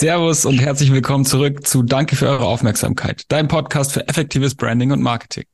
Servus 0.00 0.46
und 0.46 0.58
herzlich 0.58 0.90
willkommen 0.94 1.26
zurück 1.26 1.66
zu 1.66 1.82
Danke 1.82 2.16
für 2.16 2.26
eure 2.26 2.46
Aufmerksamkeit, 2.46 3.24
dein 3.28 3.48
Podcast 3.48 3.92
für 3.92 4.08
effektives 4.08 4.54
Branding 4.54 4.92
und 4.92 5.02
Marketing. 5.02 5.44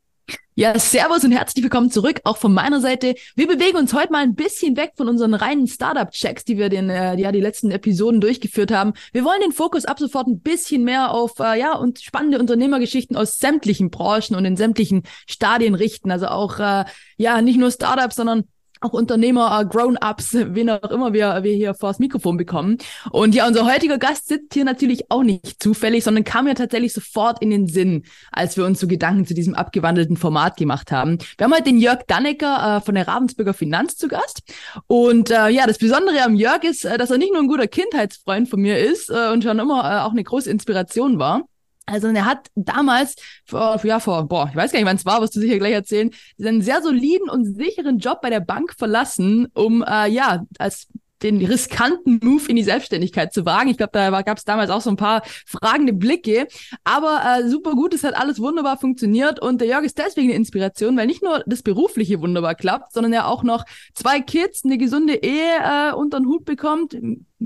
Ja, 0.55 0.79
Servus 0.79 1.25
und 1.25 1.33
herzlich 1.33 1.65
willkommen 1.65 1.91
zurück, 1.91 2.21
auch 2.23 2.37
von 2.37 2.55
meiner 2.55 2.81
Seite. 2.81 3.17
Wir 3.35 3.49
bewegen 3.49 3.77
uns 3.77 3.93
heute 3.93 4.13
mal 4.13 4.23
ein 4.23 4.37
bisschen 4.37 4.77
weg 4.77 4.93
von 4.97 5.09
unseren 5.09 5.35
reinen 5.35 5.67
Startup-Checks, 5.67 6.45
die 6.45 6.59
wir 6.59 6.69
den, 6.69 6.91
äh, 6.91 7.19
ja, 7.19 7.33
die 7.33 7.41
letzten 7.41 7.73
Episoden 7.73 8.21
durchgeführt 8.21 8.71
haben. 8.71 8.93
Wir 9.13 9.25
wollen 9.25 9.41
den 9.41 9.51
Fokus 9.51 9.85
ab 9.85 9.99
sofort 9.99 10.29
ein 10.29 10.39
bisschen 10.39 10.85
mehr 10.85 11.11
auf, 11.11 11.41
äh, 11.41 11.59
ja, 11.59 11.75
und 11.75 11.99
spannende 11.99 12.39
Unternehmergeschichten 12.39 13.17
aus 13.17 13.41
sämtlichen 13.41 13.91
Branchen 13.91 14.37
und 14.37 14.45
in 14.45 14.57
sämtlichen 14.57 15.03
Stadien 15.27 15.75
richten. 15.75 16.13
Also 16.13 16.29
auch, 16.29 16.61
äh, 16.61 16.85
ja, 17.17 17.43
nicht 17.43 17.59
nur 17.59 17.73
Startups, 17.73 18.15
sondern 18.15 18.45
auch 18.81 18.93
Unternehmer, 18.93 19.61
äh, 19.61 19.65
Grown-ups, 19.65 20.35
wen 20.35 20.71
auch 20.71 20.91
immer 20.91 21.13
wir, 21.13 21.43
wir 21.43 21.55
hier 21.55 21.75
vors 21.75 21.99
Mikrofon 21.99 22.37
bekommen. 22.37 22.79
Und 23.11 23.35
ja, 23.35 23.47
unser 23.47 23.67
heutiger 23.67 23.99
Gast 23.99 24.29
sitzt 24.29 24.55
hier 24.55 24.65
natürlich 24.65 25.11
auch 25.11 25.23
nicht 25.23 25.63
zufällig, 25.63 26.05
sondern 26.05 26.25
kam 26.25 26.45
mir 26.45 26.55
tatsächlich 26.55 26.93
sofort 26.93 27.43
in 27.43 27.51
den 27.51 27.67
Sinn, 27.67 28.05
als 28.33 28.57
wir 28.57 28.65
uns 28.65 28.81
so 28.81 28.87
Gedanken 28.87 29.27
zu 29.27 29.35
diesem 29.35 29.55
abgewandelten 29.55 30.17
Format 30.17 30.57
gemacht 30.57 30.93
haben. 30.93 31.19
Wir 31.37 31.45
haben 31.45 31.53
heute 31.53 31.65
den 31.65 31.79
Jörg 31.79 32.01
Dannecker 32.07 32.77
äh, 32.77 32.81
von 32.81 32.95
der 32.95 33.09
Ravensburger 33.09 33.55
Finanz 33.55 33.97
zu 33.97 34.09
Gast. 34.09 34.43
Und 34.87 35.31
äh, 35.31 35.49
ja, 35.49 35.67
das 35.67 35.79
Besondere 35.79 36.23
am 36.23 36.35
Jörg 36.35 36.65
ist, 36.65 36.85
äh, 36.85 36.99
dass 36.99 37.11
er 37.11 37.19
nicht 37.19 37.33
nur 37.33 37.43
ein 37.43 37.49
guter 37.49 37.67
Kindheitsfreund 37.67 38.49
von 38.49 38.61
mir 38.61 38.79
ist 38.79 39.11
äh, 39.11 39.33
und 39.33 39.43
schon 39.43 39.59
immer 39.59 39.81
äh, 39.85 40.01
auch 40.01 40.13
eine 40.13 40.25
große 40.25 40.51
Inspiration 40.51 41.19
war, 41.19 41.43
also 41.87 42.09
er 42.09 42.25
hat 42.25 42.49
damals, 42.57 43.15
vor, 43.45 43.81
ja, 43.85 44.01
vor, 44.01 44.29
boah, 44.29 44.49
ich 44.51 44.57
weiß 44.57 44.73
gar 44.73 44.81
nicht, 44.81 44.89
wann 44.89 44.97
es 44.97 45.07
war, 45.07 45.23
wirst 45.23 45.37
du 45.37 45.41
sicher 45.41 45.59
gleich 45.59 45.73
erzählen, 45.73 46.11
einen 46.41 46.61
sehr 46.61 46.83
soliden 46.83 47.31
und 47.31 47.57
sicheren 47.57 47.99
Job 47.99 48.21
bei 48.21 48.31
der 48.31 48.41
Bank 48.41 48.75
verlassen, 48.77 49.47
um 49.55 49.83
äh, 49.83 50.09
ja 50.09 50.45
als 50.59 50.89
den 51.23 51.45
riskanten 51.45 52.21
Move 52.23 52.49
in 52.49 52.57
die 52.57 52.63
Selbstständigkeit 52.63 53.33
zu 53.33 53.47
wagen. 53.47 53.71
Ich 53.71 53.79
glaube, 53.79 53.93
da 53.93 54.23
gab 54.23 54.37
es 54.37 54.45
damals 54.45 54.71
auch 54.71 54.81
so 54.81 54.91
ein 54.91 54.97
paar 54.97 55.23
fragende 55.47 55.93
Blicke. 55.93 56.47
Aber 56.85 57.23
äh, 57.25 57.49
super 57.49 57.73
gut, 57.73 57.95
es 57.95 58.05
hat 58.05 58.15
alles 58.15 58.39
wunderbar 58.39 58.79
funktioniert. 58.79 59.41
Und 59.41 59.61
der 59.61 59.69
Jörg 59.69 59.85
ist 59.85 59.99
deswegen 59.99 60.29
eine 60.29 60.37
Inspiration, 60.37 60.97
weil 60.97 61.07
nicht 61.07 61.23
nur 61.23 61.43
das 61.47 61.63
Berufliche 61.63 62.21
wunderbar 62.21 62.55
klappt, 62.55 62.93
sondern 62.93 63.13
er 63.13 63.29
auch 63.29 63.43
noch 63.43 63.65
zwei 63.95 64.21
Kids, 64.21 64.65
eine 64.65 64.77
gesunde 64.77 65.15
Ehe 65.15 65.57
äh, 65.63 65.95
unter 65.95 66.21
den 66.21 66.27
Hut 66.27 66.45
bekommt, 66.45 66.95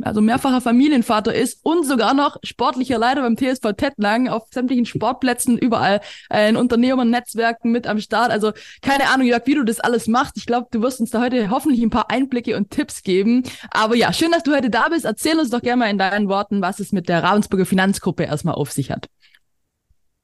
also 0.03 0.21
mehrfacher 0.21 0.61
Familienvater 0.61 1.35
ist 1.35 1.61
und 1.63 1.87
sogar 1.87 2.15
noch 2.15 2.37
sportlicher 2.43 2.99
Leiter 2.99 3.23
beim 3.23 3.37
TSV 3.37 3.73
Tettlang 3.77 4.29
auf 4.29 4.45
sämtlichen 4.51 4.87
Sportplätzen 4.87 5.59
überall 5.59 6.01
äh, 6.31 6.49
in 6.49 6.57
Unternehmernetzwerken 6.57 7.73
mit 7.73 7.87
am 7.87 8.01
Start. 8.01 8.31
Also 8.31 8.53
keine 8.83 9.09
Ahnung, 9.09 9.27
Jörg, 9.27 9.43
wie 9.47 9.55
du 9.55 9.65
das 9.65 9.81
alles 9.81 10.07
machst. 10.07 10.37
Ich 10.37 10.47
glaube, 10.47 10.69
du 10.71 10.83
wirst 10.83 11.01
uns 11.01 11.11
da 11.11 11.21
heute 11.21 11.51
hoffentlich 11.51 11.83
ein 11.83 11.91
paar 11.91 12.11
Einblicke 12.11 12.57
und 12.57 12.71
Tipps 12.71 13.03
geben. 13.03 13.43
Aber 13.71 13.97
ja, 13.97 14.13
schön, 14.13 14.31
dass 14.31 14.43
du 14.43 14.55
heute 14.55 14.71
da 14.71 14.89
bist. 14.89 15.05
Erzähl 15.05 15.39
uns 15.39 15.51
doch 15.51 15.63
gerne 15.63 15.81
mal 15.81 15.91
in 15.91 15.99
deinen 15.99 16.29
Worten, 16.29 16.63
was 16.63 16.81
es 16.81 16.93
mit 16.93 17.09
der 17.09 17.23
Ravensburger 17.23 17.67
Finanzgruppe 17.67 18.25
erstmal 18.25 18.55
auf 18.55 18.71
sich 18.71 18.91
hat. 18.91 19.09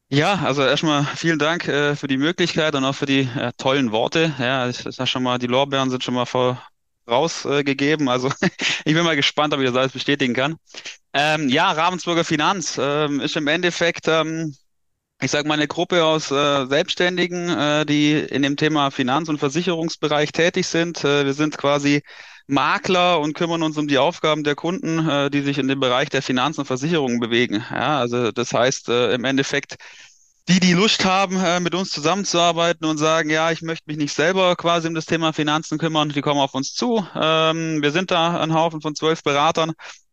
Ja, 0.09 0.37
also 0.45 0.63
erstmal 0.63 1.05
vielen 1.05 1.41
Dank 1.41 1.67
äh, 1.67 1.97
für 1.97 2.07
die 2.07 2.17
Möglichkeit 2.17 2.77
und 2.77 2.85
auch 2.85 2.95
für 2.95 3.07
die 3.07 3.29
äh, 3.37 3.51
tollen 3.59 3.91
Worte. 3.91 4.33
Ja, 4.39 4.69
ich 4.69 4.77
sag 4.89 5.09
schon 5.09 5.25
mal, 5.25 5.39
die 5.39 5.49
Lorbeeren 5.49 5.91
sind 5.91 6.05
schon 6.05 6.15
mal 6.15 6.27
vor, 6.27 6.63
rausgegeben. 7.09 8.07
Äh, 8.07 8.11
also 8.11 8.31
ich 8.85 8.95
bin 8.95 9.05
mal 9.05 9.17
gespannt, 9.17 9.55
ob 9.55 9.61
ich 9.61 9.67
das 9.67 9.77
alles 9.77 9.93
bestätigen 9.93 10.35
kann. 10.35 10.57
Ähm, 11.13 11.49
ja, 11.49 11.71
Ravensburger 11.73 12.25
Finanz 12.25 12.79
ähm, 12.81 13.21
ist 13.21 13.37
im 13.37 13.47
Endeffekt, 13.47 14.09
ähm, 14.09 14.55
ich 15.23 15.31
sage 15.31 15.49
mal, 15.49 15.55
eine 15.55 15.69
Gruppe 15.69 16.05
aus 16.05 16.31
äh, 16.31 16.67
Selbstständigen, 16.67 17.49
äh, 17.49 17.87
die 17.87 18.13
in 18.15 18.43
dem 18.43 18.57
Thema 18.57 18.91
Finanz- 18.91 19.29
und 19.29 19.39
Versicherungsbereich 19.39 20.33
tätig 20.33 20.67
sind. 20.67 21.05
Äh, 21.05 21.25
wir 21.25 21.35
sind 21.35 21.57
quasi 21.59 22.03
Makler 22.49 23.21
und 23.21 23.35
kümmern 23.35 23.63
uns 23.63 23.77
um 23.77 23.89
die 23.89 23.99
Aufgaben 23.99 24.45
der 24.45 24.55
Kunden, 24.55 25.09
äh, 25.09 25.31
die 25.31 25.43
sich 25.43 25.59
in 25.59 25.69
dem 25.69 25.81
Bereich 25.81 26.11
der 26.11 26.23
Finanz- 26.23 26.59
und 26.59 26.67
Versicherungen 26.67 27.19
bewegen. 27.19 27.65
Ja, 27.71 27.99
also 27.99 28.31
das 28.31 28.53
heißt 28.53 28.89
äh, 28.89 29.15
im 29.15 29.25
Endeffekt 29.25 29.77
die, 30.49 30.61
die 30.61 30.73
Lust 30.73 31.05
haben, 31.05 31.37
äh, 31.37 31.61
mit 31.61 31.75
uns 31.75 31.91
zusammenzuarbeiten 31.91 32.87
und 32.87 32.99
sagen, 32.99 33.31
ja, 33.31 33.51
ich 33.51 33.63
möchte 33.63 33.85
mich 33.89 33.97
nicht 33.97 34.13
selber 34.13 34.55
quasi 34.55 34.87
um 34.87 34.95
das 34.95 35.07
Thema 35.07 35.33
Finanzen 35.33 35.79
kümmern, 35.79 36.11
die 36.11 36.21
kommen 36.21 36.41
auf 36.41 36.55
uns 36.55 36.73
zu. 36.73 37.07
Ähm, 37.15 37.83
wir 37.83 37.91
sind 37.91 38.11
da 38.11 38.41
ein 38.41 38.55
Haufen 38.55 38.81
von 38.81 38.95
zwölf 38.95 39.23
Beratern 39.23 39.73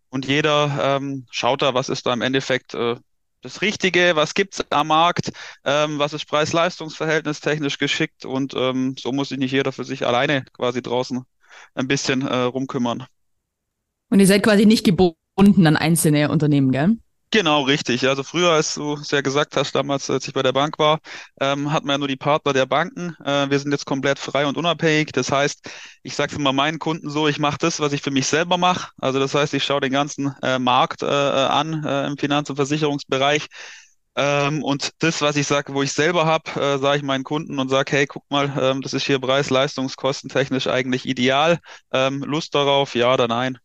und 0.09 0.25
jeder 0.25 0.97
ähm, 0.97 1.27
schaut 1.29 1.61
da, 1.61 1.73
was 1.73 1.89
ist 1.89 2.05
da 2.07 2.13
im 2.13 2.21
Endeffekt 2.21 2.73
äh, 2.73 2.95
das 3.41 3.61
Richtige, 3.61 4.15
was 4.15 4.33
gibt's 4.33 4.63
am 4.71 4.87
Markt, 4.87 5.31
ähm, 5.65 5.99
was 5.99 6.13
ist 6.13 6.25
Preis-Leistungs-Verhältnis 6.25 7.39
technisch 7.39 7.77
geschickt 7.77 8.25
und 8.25 8.53
ähm, 8.55 8.95
so 8.97 9.11
muss 9.11 9.29
sich 9.29 9.37
nicht 9.37 9.51
jeder 9.51 9.71
für 9.71 9.83
sich 9.83 10.07
alleine 10.07 10.45
quasi 10.53 10.81
draußen 10.81 11.23
ein 11.75 11.87
bisschen 11.87 12.25
äh, 12.25 12.35
rumkümmern. 12.35 13.05
Und 14.09 14.19
ihr 14.19 14.27
seid 14.27 14.43
quasi 14.43 14.65
nicht 14.65 14.83
gebunden 14.83 15.67
an 15.67 15.75
einzelne 15.75 16.31
Unternehmen, 16.31 16.71
gell? 16.71 16.97
Genau, 17.33 17.63
richtig. 17.63 18.07
Also 18.07 18.21
früher, 18.21 18.51
als 18.51 18.75
du 18.75 18.93
es 18.93 19.09
ja 19.09 19.21
gesagt 19.21 19.57
hast, 19.57 19.73
damals, 19.73 20.07
als 20.11 20.27
ich 20.27 20.33
bei 20.35 20.43
der 20.43 20.51
Bank 20.51 20.77
war, 20.77 20.99
ähm, 21.41 21.73
hatten 21.73 21.87
wir 21.87 21.93
ja 21.93 21.97
nur 21.97 22.07
die 22.07 22.15
Partner 22.15 22.53
der 22.53 22.67
Banken. 22.67 23.15
Äh, 23.25 23.49
wir 23.49 23.57
sind 23.57 23.71
jetzt 23.71 23.87
komplett 23.87 24.19
frei 24.19 24.45
und 24.45 24.55
unabhängig. 24.55 25.11
Das 25.13 25.31
heißt, 25.31 25.67
ich 26.03 26.15
sage 26.15 26.35
immer 26.35 26.53
meinen 26.53 26.77
Kunden 26.77 27.09
so, 27.09 27.27
ich 27.27 27.39
mache 27.39 27.57
das, 27.57 27.79
was 27.79 27.91
ich 27.91 28.03
für 28.03 28.11
mich 28.11 28.27
selber 28.27 28.57
mache. 28.59 28.91
Also 28.99 29.17
das 29.19 29.33
heißt, 29.33 29.55
ich 29.55 29.63
schaue 29.63 29.81
den 29.81 29.91
ganzen 29.91 30.31
äh, 30.43 30.59
Markt 30.59 31.01
äh, 31.01 31.05
an 31.07 31.83
äh, 31.83 32.05
im 32.05 32.17
Finanz- 32.19 32.51
und 32.51 32.57
Versicherungsbereich. 32.57 33.47
Ähm, 34.15 34.63
und 34.63 34.91
das, 34.99 35.21
was 35.21 35.35
ich 35.35 35.47
sage, 35.47 35.73
wo 35.73 35.81
ich 35.81 35.91
selber 35.91 36.25
habe, 36.27 36.51
äh, 36.61 36.77
sage 36.77 36.97
ich 36.97 37.03
meinen 37.03 37.23
Kunden 37.23 37.57
und 37.57 37.69
sage, 37.69 37.91
hey, 37.93 38.05
guck 38.05 38.29
mal, 38.29 38.53
ähm, 38.61 38.81
das 38.81 38.93
ist 38.93 39.05
hier 39.07 39.17
Preis, 39.19 39.49
Leistungskostentechnisch 39.49 40.67
eigentlich 40.67 41.07
ideal. 41.07 41.57
Ähm, 41.91 42.21
Lust 42.23 42.53
darauf, 42.53 42.93
ja 42.93 43.11
oder 43.13 43.27
nein? 43.27 43.57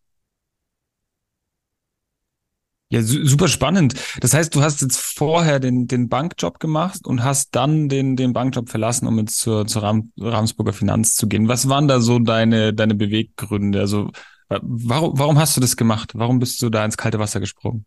Ja, 2.90 3.02
su 3.02 3.22
super 3.26 3.48
spannend. 3.48 3.94
Das 4.20 4.32
heißt, 4.32 4.54
du 4.54 4.62
hast 4.62 4.80
jetzt 4.80 4.98
vorher 4.98 5.60
den, 5.60 5.86
den 5.86 6.08
Bankjob 6.08 6.58
gemacht 6.58 7.00
und 7.04 7.22
hast 7.22 7.54
dann 7.54 7.90
den, 7.90 8.16
den 8.16 8.32
Bankjob 8.32 8.70
verlassen, 8.70 9.06
um 9.06 9.18
jetzt 9.18 9.38
zur, 9.40 9.66
zur 9.66 9.82
Ram 9.82 10.10
Ramsburger 10.18 10.72
Finanz 10.72 11.14
zu 11.14 11.28
gehen. 11.28 11.48
Was 11.48 11.68
waren 11.68 11.86
da 11.86 12.00
so 12.00 12.18
deine, 12.18 12.72
deine 12.72 12.94
Beweggründe? 12.94 13.80
Also, 13.80 14.10
warum, 14.48 15.18
warum 15.18 15.38
hast 15.38 15.54
du 15.56 15.60
das 15.60 15.76
gemacht? 15.76 16.12
Warum 16.14 16.38
bist 16.38 16.62
du 16.62 16.70
da 16.70 16.82
ins 16.82 16.96
kalte 16.96 17.18
Wasser 17.18 17.40
gesprungen? 17.40 17.84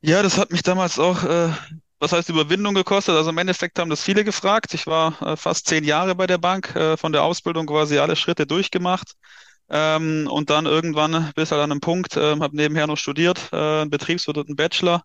Ja, 0.00 0.22
das 0.22 0.38
hat 0.38 0.50
mich 0.50 0.62
damals 0.62 0.98
auch, 0.98 1.22
äh, 1.24 1.50
was 1.98 2.12
heißt 2.12 2.30
Überwindung 2.30 2.74
gekostet? 2.74 3.16
Also 3.16 3.30
im 3.30 3.38
Endeffekt 3.38 3.78
haben 3.78 3.90
das 3.90 4.02
viele 4.02 4.24
gefragt. 4.24 4.72
Ich 4.72 4.86
war 4.86 5.20
äh, 5.20 5.36
fast 5.36 5.68
zehn 5.68 5.84
Jahre 5.84 6.14
bei 6.14 6.26
der 6.26 6.38
Bank, 6.38 6.74
äh, 6.74 6.96
von 6.96 7.12
der 7.12 7.22
Ausbildung 7.22 7.66
quasi 7.66 7.98
alle 7.98 8.16
Schritte 8.16 8.46
durchgemacht. 8.46 9.12
Ähm, 9.68 10.28
und 10.30 10.50
dann 10.50 10.66
irgendwann 10.66 11.32
bis 11.34 11.50
halt 11.50 11.62
an 11.62 11.72
einem 11.72 11.80
Punkt, 11.80 12.16
äh, 12.16 12.38
habe 12.38 12.56
nebenher 12.56 12.86
noch 12.86 12.98
studiert, 12.98 13.48
äh, 13.52 13.84
Betriebswirt 13.86 14.38
und 14.38 14.48
einen 14.48 14.56
Bachelor. 14.56 15.02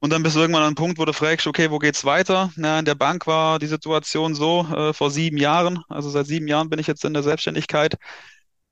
Und 0.00 0.10
dann 0.10 0.22
bist 0.22 0.34
du 0.34 0.40
irgendwann 0.40 0.62
an 0.62 0.68
einem 0.68 0.74
Punkt, 0.76 0.98
wo 0.98 1.04
du 1.04 1.12
fragst, 1.12 1.46
okay, 1.46 1.70
wo 1.70 1.78
geht's 1.78 2.04
weiter? 2.04 2.50
Na, 2.56 2.78
in 2.80 2.84
der 2.84 2.96
Bank 2.96 3.26
war 3.26 3.58
die 3.58 3.68
Situation 3.68 4.34
so 4.34 4.62
äh, 4.74 4.92
vor 4.92 5.10
sieben 5.10 5.36
Jahren, 5.36 5.78
also 5.88 6.10
seit 6.10 6.26
sieben 6.26 6.48
Jahren 6.48 6.70
bin 6.70 6.80
ich 6.80 6.88
jetzt 6.88 7.04
in 7.04 7.14
der 7.14 7.22
Selbstständigkeit, 7.22 7.96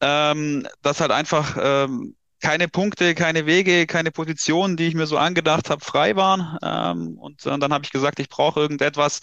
ähm, 0.01 0.67
dass 0.83 1.01
halt 1.01 1.13
einfach 1.13 1.57
ähm, 1.61 2.17
keine 2.41 2.69
Punkte, 2.69 3.15
keine 3.15 3.47
Wege, 3.47 3.87
keine 3.87 4.11
Positionen, 4.11 4.77
die 4.77 4.89
ich 4.89 4.95
mir 4.95 5.07
so 5.07 5.19
angedacht 5.19 5.71
habe, 5.71 5.85
frei 5.85 6.17
waren. 6.17 6.59
Ähm, 6.63 7.19
und, 7.19 7.47
und 7.47 7.61
dann 7.61 7.73
habe 7.73 7.85
ich 7.85 7.93
gesagt, 7.93 8.19
ich 8.19 8.29
brauche 8.29 8.61
irgendetwas, 8.61 9.21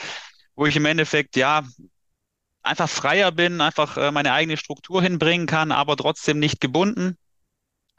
wo 0.56 0.66
ich 0.66 0.76
im 0.76 0.86
Endeffekt 0.86 1.36
ja 1.36 1.64
einfach 2.68 2.90
freier 2.90 3.32
bin, 3.32 3.62
einfach 3.62 3.98
äh, 3.98 4.12
meine 4.12 4.34
eigene 4.34 4.58
Struktur 4.58 5.02
hinbringen 5.02 5.48
kann, 5.48 5.72
aber 5.72 5.98
trotzdem 5.98 6.40
nicht 6.40 6.62
gebunden. 6.62 7.18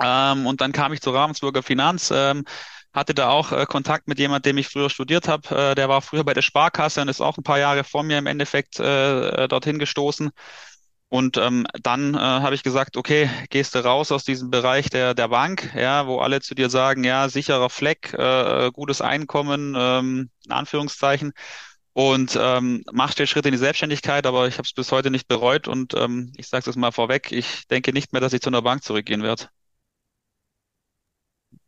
Ähm, 0.00 0.46
und 0.46 0.60
dann 0.60 0.72
kam 0.72 0.92
ich 0.92 1.00
zur 1.00 1.14
Ravensburger 1.14 1.62
Finanz, 1.62 2.12
ähm, 2.14 2.44
hatte 2.92 3.14
da 3.14 3.30
auch 3.30 3.52
äh, 3.52 3.66
Kontakt 3.66 4.08
mit 4.08 4.18
jemandem, 4.18 4.52
dem 4.52 4.58
ich 4.58 4.68
früher 4.68 4.90
studiert 4.90 5.28
habe. 5.28 5.72
Äh, 5.72 5.74
der 5.74 5.88
war 5.88 6.02
früher 6.02 6.24
bei 6.24 6.34
der 6.34 6.42
Sparkasse 6.42 7.02
und 7.02 7.08
ist 7.08 7.20
auch 7.20 7.36
ein 7.38 7.44
paar 7.44 7.58
Jahre 7.58 7.84
vor 7.84 8.02
mir 8.02 8.18
im 8.18 8.26
Endeffekt 8.26 8.78
äh, 8.80 9.44
äh 9.44 9.48
dorthin 9.48 9.78
gestoßen. 9.78 10.30
Und 11.10 11.38
ähm, 11.38 11.66
dann 11.82 12.14
äh, 12.14 12.18
habe 12.18 12.54
ich 12.54 12.62
gesagt, 12.62 12.96
okay, 12.98 13.30
gehst 13.48 13.74
du 13.74 13.82
raus 13.82 14.12
aus 14.12 14.24
diesem 14.24 14.50
Bereich 14.50 14.90
der, 14.90 15.14
der 15.14 15.28
Bank, 15.28 15.72
ja, 15.74 16.06
wo 16.06 16.20
alle 16.20 16.40
zu 16.42 16.54
dir 16.54 16.68
sagen, 16.68 17.02
ja, 17.02 17.30
sicherer 17.30 17.70
Fleck, 17.70 18.12
äh, 18.12 18.70
gutes 18.72 19.00
Einkommen, 19.00 19.74
ähm, 19.76 20.30
in 20.44 20.52
Anführungszeichen 20.52 21.32
und 21.98 22.38
ähm, 22.40 22.84
machst 22.92 23.18
den 23.18 23.26
Schritt 23.26 23.44
in 23.46 23.50
die 23.50 23.58
Selbstständigkeit, 23.58 24.24
aber 24.24 24.46
ich 24.46 24.54
habe 24.54 24.66
es 24.66 24.72
bis 24.72 24.92
heute 24.92 25.10
nicht 25.10 25.26
bereut 25.26 25.66
und 25.66 25.94
ähm, 25.94 26.32
ich 26.36 26.46
sage 26.46 26.70
es 26.70 26.76
mal 26.76 26.92
vorweg, 26.92 27.32
ich 27.32 27.66
denke 27.66 27.92
nicht 27.92 28.12
mehr, 28.12 28.20
dass 28.20 28.32
ich 28.32 28.40
zu 28.40 28.50
einer 28.50 28.62
Bank 28.62 28.84
zurückgehen 28.84 29.24
werde. 29.24 29.48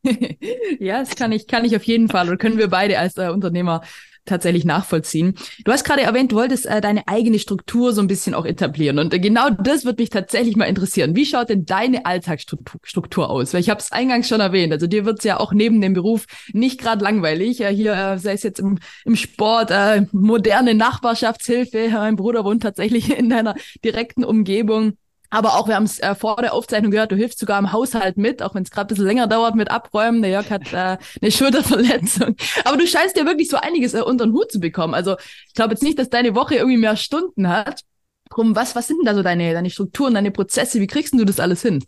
ja, 0.79 1.01
das 1.01 1.15
kann 1.17 1.33
ich, 1.33 1.47
kann 1.47 1.65
ich 1.65 1.77
auf 1.77 1.85
jeden 1.85 2.09
Fall 2.09 2.29
oder 2.29 2.37
können 2.37 2.59
wir 2.59 2.69
beide 2.69 2.99
als 2.99 3.17
äh, 3.17 3.29
Unternehmer 3.29 3.83
tatsächlich 4.25 4.65
nachvollziehen. 4.65 5.35
Du 5.65 5.73
hast 5.73 5.85
gerade 5.85 6.03
erwähnt, 6.03 6.33
du 6.33 6.37
wolltest 6.37 6.67
äh, 6.67 6.81
deine 6.81 7.07
eigene 7.09 7.39
Struktur 7.39 7.93
so 7.93 8.01
ein 8.01 8.07
bisschen 8.07 8.35
auch 8.35 8.45
etablieren. 8.45 8.99
Und 8.99 9.13
äh, 9.13 9.19
genau 9.19 9.51
das 9.51 9.85
wird 9.85 9.99
mich 9.99 10.11
tatsächlich 10.11 10.57
mal 10.57 10.67
interessieren. 10.67 11.17
Wie 11.17 11.27
schaut 11.27 11.49
denn 11.49 11.65
deine 11.65 12.07
Alltagsstruktur 12.07 13.29
aus? 13.29 13.53
Weil 13.53 13.61
ich 13.61 13.71
habe 13.71 13.81
es 13.81 13.93
eingangs 13.93 14.29
schon 14.29 14.41
erwähnt. 14.41 14.73
Also 14.73 14.87
dir 14.87 15.05
wird's 15.05 15.25
ja 15.25 15.41
auch 15.41 15.53
neben 15.53 15.81
dem 15.81 15.95
Beruf 15.95 16.27
nicht 16.53 16.81
gerade 16.81 17.03
langweilig. 17.03 17.61
Äh, 17.61 17.75
hier, 17.75 17.93
äh, 17.95 18.19
sei 18.19 18.33
es 18.33 18.43
jetzt 18.43 18.61
im, 18.61 18.79
im 19.05 19.17
Sport, 19.17 19.71
äh, 19.71 20.07
moderne 20.13 20.75
Nachbarschaftshilfe. 20.75 21.89
Mein 21.91 22.17
Bruder 22.17 22.45
wohnt 22.45 22.63
tatsächlich 22.63 23.17
in 23.17 23.31
deiner 23.31 23.55
direkten 23.85 24.25
Umgebung. 24.25 24.97
Aber 25.31 25.55
auch, 25.55 25.69
wir 25.69 25.77
haben 25.77 25.85
es 25.85 26.01
äh, 26.01 26.15
vor 26.17 26.37
der 26.37 26.53
Aufzeichnung 26.53 26.91
gehört, 26.91 27.13
du 27.13 27.17
hilfst 27.17 27.39
sogar 27.39 27.59
im 27.59 27.73
Haushalt 27.73 28.17
mit, 28.17 28.43
auch 28.43 28.55
wenn 28.55 28.65
es 28.65 28.71
gerade 28.71 28.87
ein 28.87 28.89
bisschen 28.89 29.07
länger 29.07 29.29
dauert 29.29 29.55
mit 29.55 29.71
Abräumen. 29.71 30.23
Der 30.23 30.33
Jörg 30.33 30.51
hat 30.51 30.73
äh, 30.73 30.99
eine 31.23 31.31
Schulterverletzung. 31.31 32.35
Aber 32.65 32.77
du 32.77 32.87
scheinst 32.87 33.17
ja 33.17 33.25
wirklich 33.25 33.49
so 33.49 33.57
einiges 33.57 33.95
äh, 33.95 34.01
unter 34.01 34.27
den 34.27 34.35
Hut 34.35 34.51
zu 34.51 34.59
bekommen. 34.59 34.93
Also 34.93 35.17
ich 35.47 35.55
glaube 35.55 35.73
jetzt 35.73 35.83
nicht, 35.83 35.99
dass 35.99 36.11
deine 36.11 36.35
Woche 36.35 36.57
irgendwie 36.57 36.79
mehr 36.79 36.97
Stunden 36.97 37.49
hat. 37.49 37.83
Drum, 38.29 38.57
was, 38.57 38.75
was 38.75 38.89
sind 38.89 38.99
denn 38.99 39.07
da 39.07 39.15
so 39.15 39.23
deine, 39.23 39.53
deine 39.53 39.71
Strukturen, 39.71 40.15
deine 40.15 40.33
Prozesse? 40.33 40.81
Wie 40.81 40.87
kriegst 40.87 41.15
du 41.15 41.25
das 41.25 41.41
alles 41.41 41.63
hin? 41.63 41.85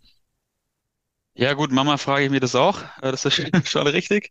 Ja, 1.34 1.54
gut, 1.54 1.72
Mama 1.72 1.96
frage 1.96 2.24
ich 2.26 2.30
mir 2.30 2.40
das 2.40 2.54
auch. 2.54 2.80
Äh, 3.00 3.10
das 3.10 3.24
ist 3.24 3.42
schon 3.68 3.86
richtig. 3.88 4.30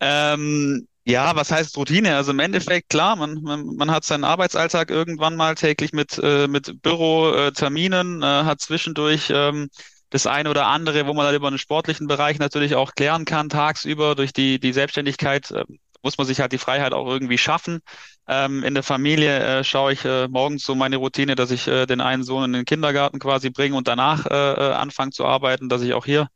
Ähm, 0.00 0.86
ja, 1.06 1.36
was 1.36 1.50
heißt 1.50 1.76
Routine? 1.76 2.16
Also 2.16 2.32
im 2.32 2.38
Endeffekt, 2.38 2.88
klar, 2.88 3.16
man, 3.16 3.42
man, 3.42 3.66
man 3.76 3.90
hat 3.90 4.04
seinen 4.04 4.24
Arbeitsalltag 4.24 4.90
irgendwann 4.90 5.36
mal 5.36 5.54
täglich 5.54 5.92
mit, 5.92 6.18
äh, 6.18 6.48
mit 6.48 6.82
Büroterminen, 6.82 8.22
äh, 8.22 8.40
äh, 8.40 8.44
hat 8.44 8.60
zwischendurch 8.60 9.30
ähm, 9.30 9.68
das 10.10 10.26
eine 10.26 10.48
oder 10.48 10.66
andere, 10.66 11.06
wo 11.06 11.12
man 11.12 11.26
dann 11.26 11.34
über 11.34 11.50
den 11.50 11.58
sportlichen 11.58 12.06
Bereich 12.06 12.38
natürlich 12.38 12.74
auch 12.74 12.94
klären 12.94 13.24
kann, 13.26 13.48
tagsüber 13.50 14.14
durch 14.14 14.32
die, 14.32 14.58
die 14.58 14.72
Selbstständigkeit. 14.72 15.50
Äh, 15.50 15.64
muss 16.02 16.18
man 16.18 16.26
sich 16.26 16.40
halt 16.40 16.52
die 16.52 16.58
Freiheit 16.58 16.92
auch 16.92 17.06
irgendwie 17.06 17.38
schaffen. 17.38 17.80
Ähm, 18.28 18.62
in 18.62 18.74
der 18.74 18.82
Familie 18.82 19.38
äh, 19.38 19.64
schaue 19.64 19.94
ich 19.94 20.04
äh, 20.04 20.28
morgens 20.28 20.64
so 20.64 20.74
meine 20.74 20.96
Routine, 20.96 21.34
dass 21.34 21.50
ich 21.50 21.66
äh, 21.66 21.86
den 21.86 22.00
einen 22.02 22.22
Sohn 22.22 22.44
in 22.44 22.52
den 22.52 22.64
Kindergarten 22.66 23.18
quasi 23.18 23.50
bringe 23.50 23.74
und 23.74 23.88
danach 23.88 24.26
äh, 24.26 24.52
äh 24.52 24.72
anfange 24.74 25.12
zu 25.12 25.24
arbeiten, 25.24 25.68
dass 25.68 25.82
ich 25.82 25.94
auch 25.94 26.04
hier 26.04 26.28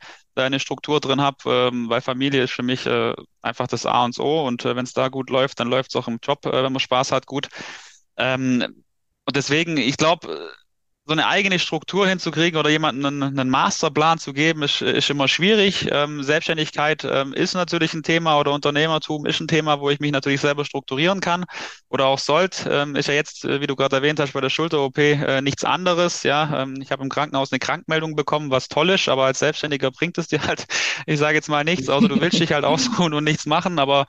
eine 0.45 0.61
Struktur 0.61 1.01
drin 1.01 1.21
habe, 1.21 1.39
ähm, 1.73 1.89
weil 1.89 2.01
Familie 2.01 2.45
ist 2.45 2.53
für 2.53 2.63
mich 2.63 2.87
äh, 2.87 3.15
einfach 3.43 3.67
das 3.67 3.87
A 3.87 4.05
und 4.05 4.19
O 4.19 4.47
und 4.47 4.65
äh, 4.65 4.77
wenn 4.77 4.85
es 4.85 4.93
da 4.95 5.09
gut 5.09 5.31
läuft, 5.31 5.61
dann 5.61 5.69
läuft 5.69 5.91
es 5.91 5.97
auch 5.97 6.09
im 6.09 6.19
Job, 6.23 6.47
äh, 6.47 6.53
wenn 6.65 6.73
man 6.73 6.81
Spaß 6.81 7.13
hat, 7.13 7.27
gut. 7.27 7.49
Ähm, 8.17 8.85
und 9.27 9.37
deswegen, 9.37 9.77
ich 9.77 9.97
glaube, 9.97 10.51
so 11.09 11.13
eine 11.13 11.27
eigene 11.27 11.59
Struktur 11.59 12.07
hinzukriegen 12.07 12.61
oder 12.61 12.69
jemanden 12.69 13.07
einen, 13.07 13.23
einen 13.23 13.49
Masterplan 13.49 14.19
zu 14.19 14.35
geben, 14.35 14.63
ist, 14.63 14.83
ist 14.83 15.09
immer 15.09 15.27
schwierig. 15.27 15.89
Ähm, 15.91 16.23
Selbstständigkeit 16.23 17.03
ähm, 17.11 17.33
ist 17.33 17.55
natürlich 17.55 17.95
ein 17.95 18.03
Thema 18.03 18.39
oder 18.39 18.53
Unternehmertum 18.53 19.25
ist 19.25 19.41
ein 19.41 19.49
Thema, 19.49 19.81
wo 19.81 19.89
ich 19.89 20.01
mich 20.01 20.13
natürlich 20.13 20.43
selber 20.43 20.67
strukturieren 20.67 21.21
kann 21.21 21.47
oder 21.89 22.05
auch 22.07 22.19
sollte. 22.19 22.69
Ähm, 22.71 22.95
ist 22.95 23.09
ja 23.09 23.15
jetzt, 23.15 23.47
äh, 23.47 23.63
wie 23.63 23.67
du 23.67 23.75
gerade 23.75 23.97
erwähnt 23.97 24.21
hast, 24.21 24.35
bei 24.35 24.43
der 24.43 24.51
Schulter-OP 24.51 24.99
äh, 24.99 25.41
nichts 25.41 25.65
anderes. 25.65 26.25
Ja, 26.25 26.63
ähm, 26.63 26.79
ich 26.83 26.93
habe 26.93 27.03
im 27.03 27.09
Krankenhaus 27.09 27.53
eine 27.53 27.59
Krankmeldung 27.59 28.15
bekommen, 28.15 28.51
was 28.51 28.69
toll 28.69 28.91
ist, 28.91 29.09
aber 29.09 29.25
als 29.25 29.39
Selbstständiger 29.39 29.91
bringt 29.91 30.19
es 30.19 30.29
dir 30.29 30.43
halt, 30.43 30.67
ich 31.07 31.19
sage 31.19 31.37
jetzt 31.37 31.49
mal 31.49 31.65
nichts, 31.65 31.89
außer 31.89 32.09
du 32.09 32.21
willst 32.21 32.39
dich 32.39 32.53
halt 32.53 32.67
ausruhen 32.67 33.15
und 33.15 33.25
nichts 33.25 33.47
machen, 33.47 33.79
aber 33.79 34.07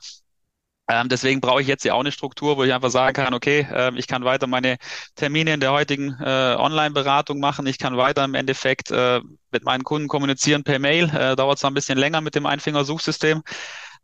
deswegen 1.04 1.40
brauche 1.40 1.62
ich 1.62 1.68
jetzt 1.68 1.84
ja 1.84 1.94
auch 1.94 2.00
eine 2.00 2.12
Struktur, 2.12 2.56
wo 2.56 2.64
ich 2.64 2.72
einfach 2.72 2.90
sagen 2.90 3.14
kann, 3.14 3.34
okay, 3.34 3.66
äh, 3.70 3.92
ich 3.96 4.06
kann 4.06 4.24
weiter 4.24 4.46
meine 4.46 4.76
Termine 5.14 5.54
in 5.54 5.60
der 5.60 5.72
heutigen 5.72 6.16
äh, 6.20 6.56
Online-Beratung 6.58 7.40
machen. 7.40 7.66
Ich 7.66 7.78
kann 7.78 7.96
weiter 7.96 8.24
im 8.24 8.34
Endeffekt 8.34 8.90
äh, 8.90 9.20
mit 9.50 9.64
meinen 9.64 9.84
Kunden 9.84 10.08
kommunizieren 10.08 10.64
per 10.64 10.78
Mail. 10.78 11.04
Äh, 11.14 11.36
dauert 11.36 11.58
zwar 11.58 11.70
ein 11.70 11.74
bisschen 11.74 11.98
länger 11.98 12.20
mit 12.20 12.34
dem 12.34 12.46
Einfingersuchsystem, 12.46 13.42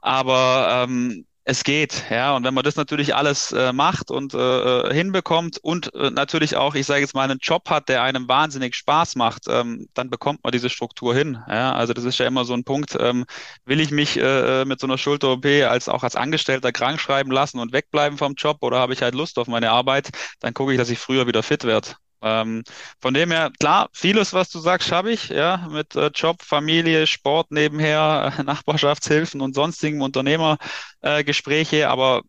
aber 0.01 0.87
ähm, 0.89 1.27
es 1.49 1.63
geht, 1.63 2.07
ja. 2.11 2.35
Und 2.35 2.45
wenn 2.45 2.55
man 2.55 2.65
das 2.65 2.75
natürlich 2.75 3.15
alles 3.15 3.53
äh, 3.53 3.73
macht 3.73 4.11
und 4.11 4.35
äh, 4.35 4.39
äh, 4.39 4.93
hinbekommt 4.93 5.59
und 5.59 5.95
äh, 5.95 6.11
natürlich 6.11 6.57
auch, 6.57 6.75
ich 6.75 6.87
sage 6.87 7.03
jetzt 7.03 7.15
mal, 7.15 7.23
einen 7.23 7.39
Job 7.41 7.71
hat, 7.71 7.89
der 7.89 8.03
einem 8.03 8.27
wahnsinnig 8.29 8.75
Spaß 8.75 9.15
macht, 9.15 9.45
ähm, 9.49 9.89
dann 9.95 10.11
bekommt 10.11 10.43
man 10.43 10.51
diese 10.51 10.69
Struktur 10.69 11.15
hin. 11.15 11.39
Ja? 11.49 11.73
Also 11.73 11.93
das 11.93 12.05
ist 12.05 12.19
ja 12.19 12.27
immer 12.27 12.45
so 12.45 12.53
ein 12.53 12.65
Punkt, 12.65 12.97
ähm, 12.99 13.25
will 13.65 13.79
ich 13.81 13.93
mich 13.93 14.17
äh, 14.17 14.63
äh 14.63 14.65
mit 14.65 14.81
so 14.81 14.89
einer 14.89 14.99
Schulter-OP 14.99 15.47
als 15.69 15.89
auch 15.89 16.03
als 16.03 16.17
Angestellter 16.17 16.73
krank 16.73 17.01
schreiben 17.01 17.31
lassen 17.31 17.61
und 17.61 17.73
wegbleiben 17.73 18.19
vom 18.19 18.35
Job 18.35 18.59
oder 18.63 18.81
habe 18.81 18.93
ich 18.93 19.03
halt 19.03 19.15
Lust 19.15 19.39
auf 19.39 19.47
meine 19.47 19.71
Arbeit, 19.71 20.11
dann 20.41 20.53
gucke 20.53 20.73
ich, 20.73 20.79
dass 20.79 20.91
ich 20.91 20.99
früher 20.99 21.29
wieder 21.29 21.45
fit 21.45 21.63
werde. 21.63 21.95
Ähm, 22.27 22.63
von 23.01 23.15
dem 23.15 23.31
her, 23.31 23.51
klar, 23.61 23.89
vieles, 23.93 24.33
was 24.33 24.51
du 24.51 24.59
sagst, 24.61 24.91
habe 24.93 25.13
ich, 25.13 25.29
ja, 25.31 25.69
mit 25.71 25.95
äh, 25.97 26.09
Job, 26.15 26.43
Familie, 26.43 27.07
Sport 27.07 27.51
nebenher, 27.53 28.33
Nachbarschaftshilfen 28.45 29.41
und 29.41 29.55
sonstigen 29.55 30.03
Unternehmergespräche, 30.03 31.77
äh, 31.81 31.85
aber 31.85 32.23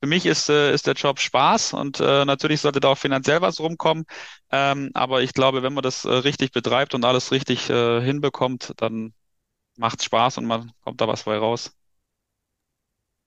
für 0.00 0.08
mich 0.08 0.26
ist, 0.26 0.48
äh, 0.50 0.72
ist 0.74 0.86
der 0.86 0.94
Job 0.94 1.20
Spaß 1.20 1.74
und 1.74 2.00
äh, 2.00 2.24
natürlich 2.24 2.60
sollte 2.60 2.80
da 2.80 2.88
auch 2.88 2.98
finanziell 2.98 3.40
was 3.40 3.60
rumkommen. 3.60 4.04
Ähm, 4.50 4.90
aber 4.94 5.22
ich 5.22 5.32
glaube, 5.34 5.62
wenn 5.62 5.74
man 5.74 5.82
das 5.82 6.04
äh, 6.04 6.10
richtig 6.12 6.52
betreibt 6.52 6.94
und 6.94 7.04
alles 7.04 7.32
richtig 7.32 7.66
hinbekommt, 7.66 8.72
dann 8.78 9.14
macht 9.78 10.02
Spaß 10.04 10.38
und 10.38 10.46
man 10.46 10.72
kommt 10.82 11.00
da 11.02 11.08
was 11.08 11.24
bei 11.24 11.38
raus. 11.38 11.72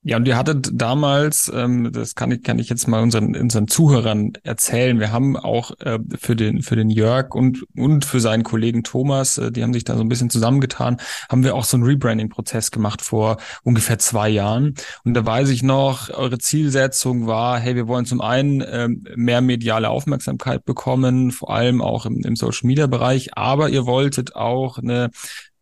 Ja, 0.08 0.18
und 0.18 0.28
ihr 0.28 0.38
hattet 0.38 0.70
damals, 0.72 1.52
ähm, 1.52 1.92
das 1.92 2.14
kann 2.14 2.30
ich, 2.30 2.44
kann 2.44 2.60
ich 2.60 2.70
jetzt 2.70 2.88
mal 2.88 3.02
unseren, 3.02 3.36
unseren 3.36 3.68
Zuhörern 3.68 4.34
erzählen, 4.44 5.00
wir 5.00 5.12
haben 5.12 5.36
auch 5.36 5.72
äh, 5.80 5.98
für 6.20 6.36
den, 6.36 6.62
für 6.62 6.76
den 6.76 6.92
Jörg 6.92 7.34
und, 7.34 7.66
und 7.76 8.06
für 8.06 8.20
seinen 8.20 8.44
Kollegen 8.44 8.84
Thomas, 8.84 9.40
äh, 9.40 9.52
die 9.52 9.64
haben 9.64 9.74
sich 9.74 9.84
da 9.84 9.96
so 9.98 10.02
ein 10.02 10.08
bisschen 10.08 10.30
zusammengetan, 10.30 10.98
haben 11.28 11.44
wir 11.44 11.56
auch 11.56 11.64
so 11.64 11.78
einen 11.78 11.88
Rebranding-Prozess 11.88 12.70
gemacht 12.70 13.02
vor 13.02 13.38
ungefähr 13.64 13.98
zwei 13.98 14.30
Jahren. 14.30 14.76
Und 15.06 15.16
da 15.16 15.26
weiß 15.26 15.50
ich 15.50 15.64
noch, 15.64 16.12
eure 16.12 16.38
Zielsetzung 16.38 17.26
war, 17.26 17.58
hey, 17.60 17.76
wir 17.76 17.88
wollen 17.88 18.06
zum 18.06 18.22
einen 18.22 18.62
äh, 18.62 18.88
mehr 19.16 19.42
mediale 19.42 19.90
Aufmerksamkeit 19.90 20.66
bekommen, 20.66 21.32
vor 21.32 21.50
allem 21.50 21.82
auch 21.82 22.06
im, 22.06 22.20
im 22.24 22.36
Social-Media-Bereich, 22.36 23.36
aber 23.36 23.70
ihr 23.70 23.88
wolltet 23.88 24.36
auch 24.36 24.78
eine 24.78 25.10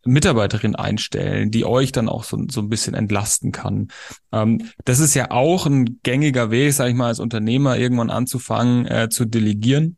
Mitarbeiterin 0.06 0.76
einstellen, 0.76 1.52
die 1.52 1.66
euch 1.66 1.92
dann 1.92 2.10
auch 2.10 2.24
so, 2.24 2.38
so 2.50 2.62
ein 2.62 2.70
bisschen 2.70 2.94
entlasten 2.94 3.52
kann. 3.52 3.88
Ähm, 4.32 4.70
das 4.86 5.00
ist 5.00 5.14
ja 5.14 5.32
auch 5.32 5.66
ein 5.66 6.00
gängiger 6.04 6.52
Weg, 6.52 6.74
sage 6.74 6.92
ich 6.92 6.96
mal, 6.96 7.08
als 7.08 7.20
Unternehmer 7.20 7.78
irgendwann 7.78 8.10
anzufangen 8.10 8.86
äh, 8.86 9.10
zu 9.10 9.26
delegieren. 9.26 9.98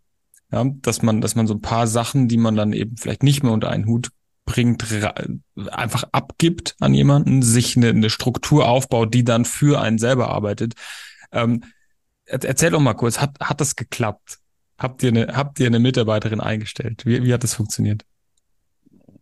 Ja, 0.52 0.64
dass 0.82 1.02
man, 1.02 1.22
dass 1.22 1.36
man 1.36 1.48
so 1.48 1.56
ein 1.56 1.62
paar 1.62 1.88
Sachen, 1.88 2.28
die 2.28 2.38
man 2.38 2.56
dann 2.56 2.72
eben 2.72 2.98
vielleicht 2.98 3.24
nicht 3.24 3.42
mehr 3.42 3.52
unter 3.52 3.70
einen 3.70 3.88
Hut 3.88 4.10
bringt, 4.46 4.86
einfach 5.72 6.04
abgibt 6.12 6.76
an 6.80 6.94
jemanden, 6.94 7.42
sich 7.42 7.76
eine, 7.76 7.90
eine 7.90 8.12
Struktur 8.12 8.68
aufbaut, 8.68 9.14
die 9.14 9.24
dann 9.24 9.44
für 9.44 9.82
einen 9.82 9.98
selber 9.98 10.30
arbeitet. 10.30 10.76
Ähm, 11.32 11.64
erzähl 12.26 12.70
doch 12.70 12.80
mal 12.80 12.94
kurz, 12.94 13.20
hat, 13.20 13.40
hat 13.40 13.60
das 13.60 13.76
geklappt? 13.76 14.38
Habt 14.78 15.02
ihr 15.04 15.10
eine, 15.10 15.36
habt 15.36 15.60
ihr 15.60 15.68
eine 15.68 15.80
Mitarbeiterin 15.80 16.42
eingestellt? 16.42 17.06
Wie, 17.06 17.24
wie 17.24 17.34
hat 17.34 17.44
das 17.44 17.56
funktioniert? 17.56 18.06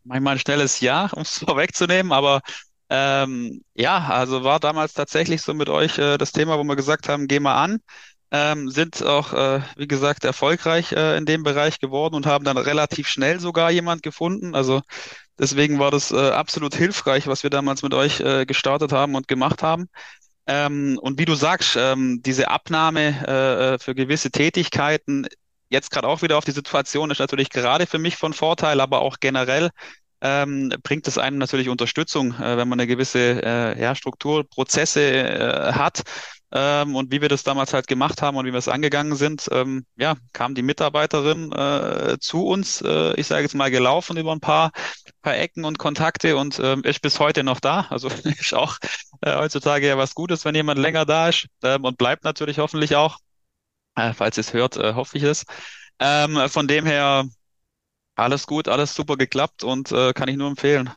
Manchmal 0.04 0.36
ein 0.36 0.40
schnelles 0.40 0.80
Ja, 0.80 1.10
um 1.14 1.24
es 1.24 1.40
vorwegzunehmen, 1.40 2.12
aber 2.12 2.42
ähm, 2.90 3.64
ja, 3.74 4.08
also 4.10 4.44
war 4.44 4.60
damals 4.60 4.94
tatsächlich 4.94 5.42
so 5.42 5.54
mit 5.54 5.70
euch 5.70 5.98
äh, 5.98 6.18
das 6.18 6.32
Thema, 6.32 6.58
wo 6.60 6.64
wir 6.64 6.76
gesagt 6.76 7.10
haben, 7.10 7.28
geh 7.28 7.40
mal 7.40 7.56
an. 7.56 7.80
Ähm, 8.32 8.70
sind 8.70 9.04
auch, 9.04 9.34
äh, 9.34 9.62
wie 9.78 9.88
gesagt, 9.88 10.26
erfolgreich 10.26 10.92
äh, 10.92 11.18
in 11.18 11.26
dem 11.26 11.44
Bereich 11.44 11.80
geworden 11.80 12.16
und 12.16 12.26
haben 12.26 12.44
dann 12.46 12.58
relativ 12.58 13.08
schnell 13.08 13.40
sogar 13.40 13.70
jemand 13.72 14.02
gefunden. 14.02 14.56
Also 14.56 14.82
deswegen 15.40 15.80
war 15.80 15.92
das 15.92 16.12
äh, 16.12 16.32
absolut 16.32 16.76
hilfreich, 16.76 17.28
was 17.28 17.44
wir 17.44 17.52
damals 17.52 17.84
mit 17.84 17.94
euch 17.94 18.20
äh, 18.22 18.46
gestartet 18.46 18.92
haben 18.92 19.16
und 19.16 19.28
gemacht 19.28 19.62
haben. 19.64 19.88
Ähm, 20.48 21.00
und 21.02 21.19
wie 21.19 21.26
du 21.26 21.36
sagst, 21.36 21.76
ähm, 21.78 22.22
diese 22.24 22.50
Abnahme 22.50 23.26
äh, 23.28 23.76
äh 23.76 23.80
für 23.80 23.95
gewisse 23.95 24.31
Tätigkeiten 24.31 25.28
jetzt 25.73 25.92
gerade 25.92 26.07
auch 26.07 26.21
wieder 26.21 26.37
auf 26.37 26.45
die 26.45 26.51
Situation 26.51 27.11
ist 27.11 27.19
natürlich 27.19 27.49
gerade 27.49 27.85
für 27.85 27.99
mich 27.99 28.15
von 28.15 28.33
Vorteil, 28.33 28.80
aber 28.80 29.01
auch 29.01 29.18
generell 29.19 29.69
ähm, 30.21 30.71
bringt 30.83 31.07
es 31.07 31.18
einem 31.18 31.37
natürlich 31.37 31.68
Unterstützung, 31.68 32.33
äh, 32.35 32.56
wenn 32.57 32.69
man 32.69 32.80
eine 32.80 32.87
gewisse 32.87 33.44
äh, 33.44 33.81
ja, 33.81 33.94
Struktur, 33.94 34.47
Prozesse 34.47 35.01
äh, 35.01 35.73
hat. 35.73 36.03
Ähm, 36.56 36.95
und 36.95 37.11
wie 37.11 37.19
wir 37.19 37.30
das 37.30 37.44
damals 37.44 37.73
halt 37.73 37.87
gemacht 37.87 38.21
haben 38.21 38.37
und 38.37 38.45
wie 38.45 38.51
wir 38.51 38.59
es 38.59 38.68
angegangen 38.68 39.15
sind, 39.15 39.49
ähm, 39.51 39.85
ja, 39.97 40.15
kam 40.33 40.53
die 40.53 40.61
Mitarbeiterin 40.61 41.51
äh, 41.51 42.18
zu 42.19 42.45
uns, 42.45 42.80
äh, 42.81 43.15
ich 43.15 43.25
sage 43.25 43.42
jetzt 43.42 43.56
mal 43.56 43.71
gelaufen 43.71 44.18
über 44.18 44.31
ein 44.31 44.39
paar, 44.39 44.71
paar 45.23 45.35
Ecken 45.35 45.65
und 45.65 45.80
Kontakte 45.80 46.37
und 46.37 46.59
äh, 46.59 46.77
ist 46.83 47.01
bis 47.01 47.19
heute 47.19 47.44
noch 47.44 47.59
da. 47.59 47.87
Also 47.89 48.07
ist 48.23 48.53
auch 48.53 48.77
äh, 49.21 49.35
heutzutage 49.35 49.87
ja 49.87 49.97
was 49.97 50.13
Gutes, 50.13 50.45
wenn 50.45 50.53
jemand 50.53 50.80
länger 50.80 51.06
da 51.06 51.30
ist 51.30 51.47
ähm, 51.63 51.83
und 51.85 51.97
bleibt 51.97 52.23
natürlich 52.23 52.59
hoffentlich 52.59 52.95
auch. 52.95 53.18
Äh, 53.95 54.14
falls 54.14 54.38
ihr 54.38 54.42
es 54.42 54.54
hört, 54.54 54.78
äh, 54.78 54.94
hoffe 54.94 55.18
ich 55.18 55.23
es. 55.23 55.45
Ähm, 56.00 56.50
von 56.50 56.68
dem 56.68 56.85
her, 56.85 57.26
alles 58.16 58.47
gut, 58.47 58.68
alles 58.68 58.94
super 58.94 59.18
geklappt 59.18 59.64
und 59.64 59.92
äh, 59.92 60.14
kann 60.14 60.30
ich 60.30 60.38
nur 60.38 60.50
empfehlen. 60.50 60.90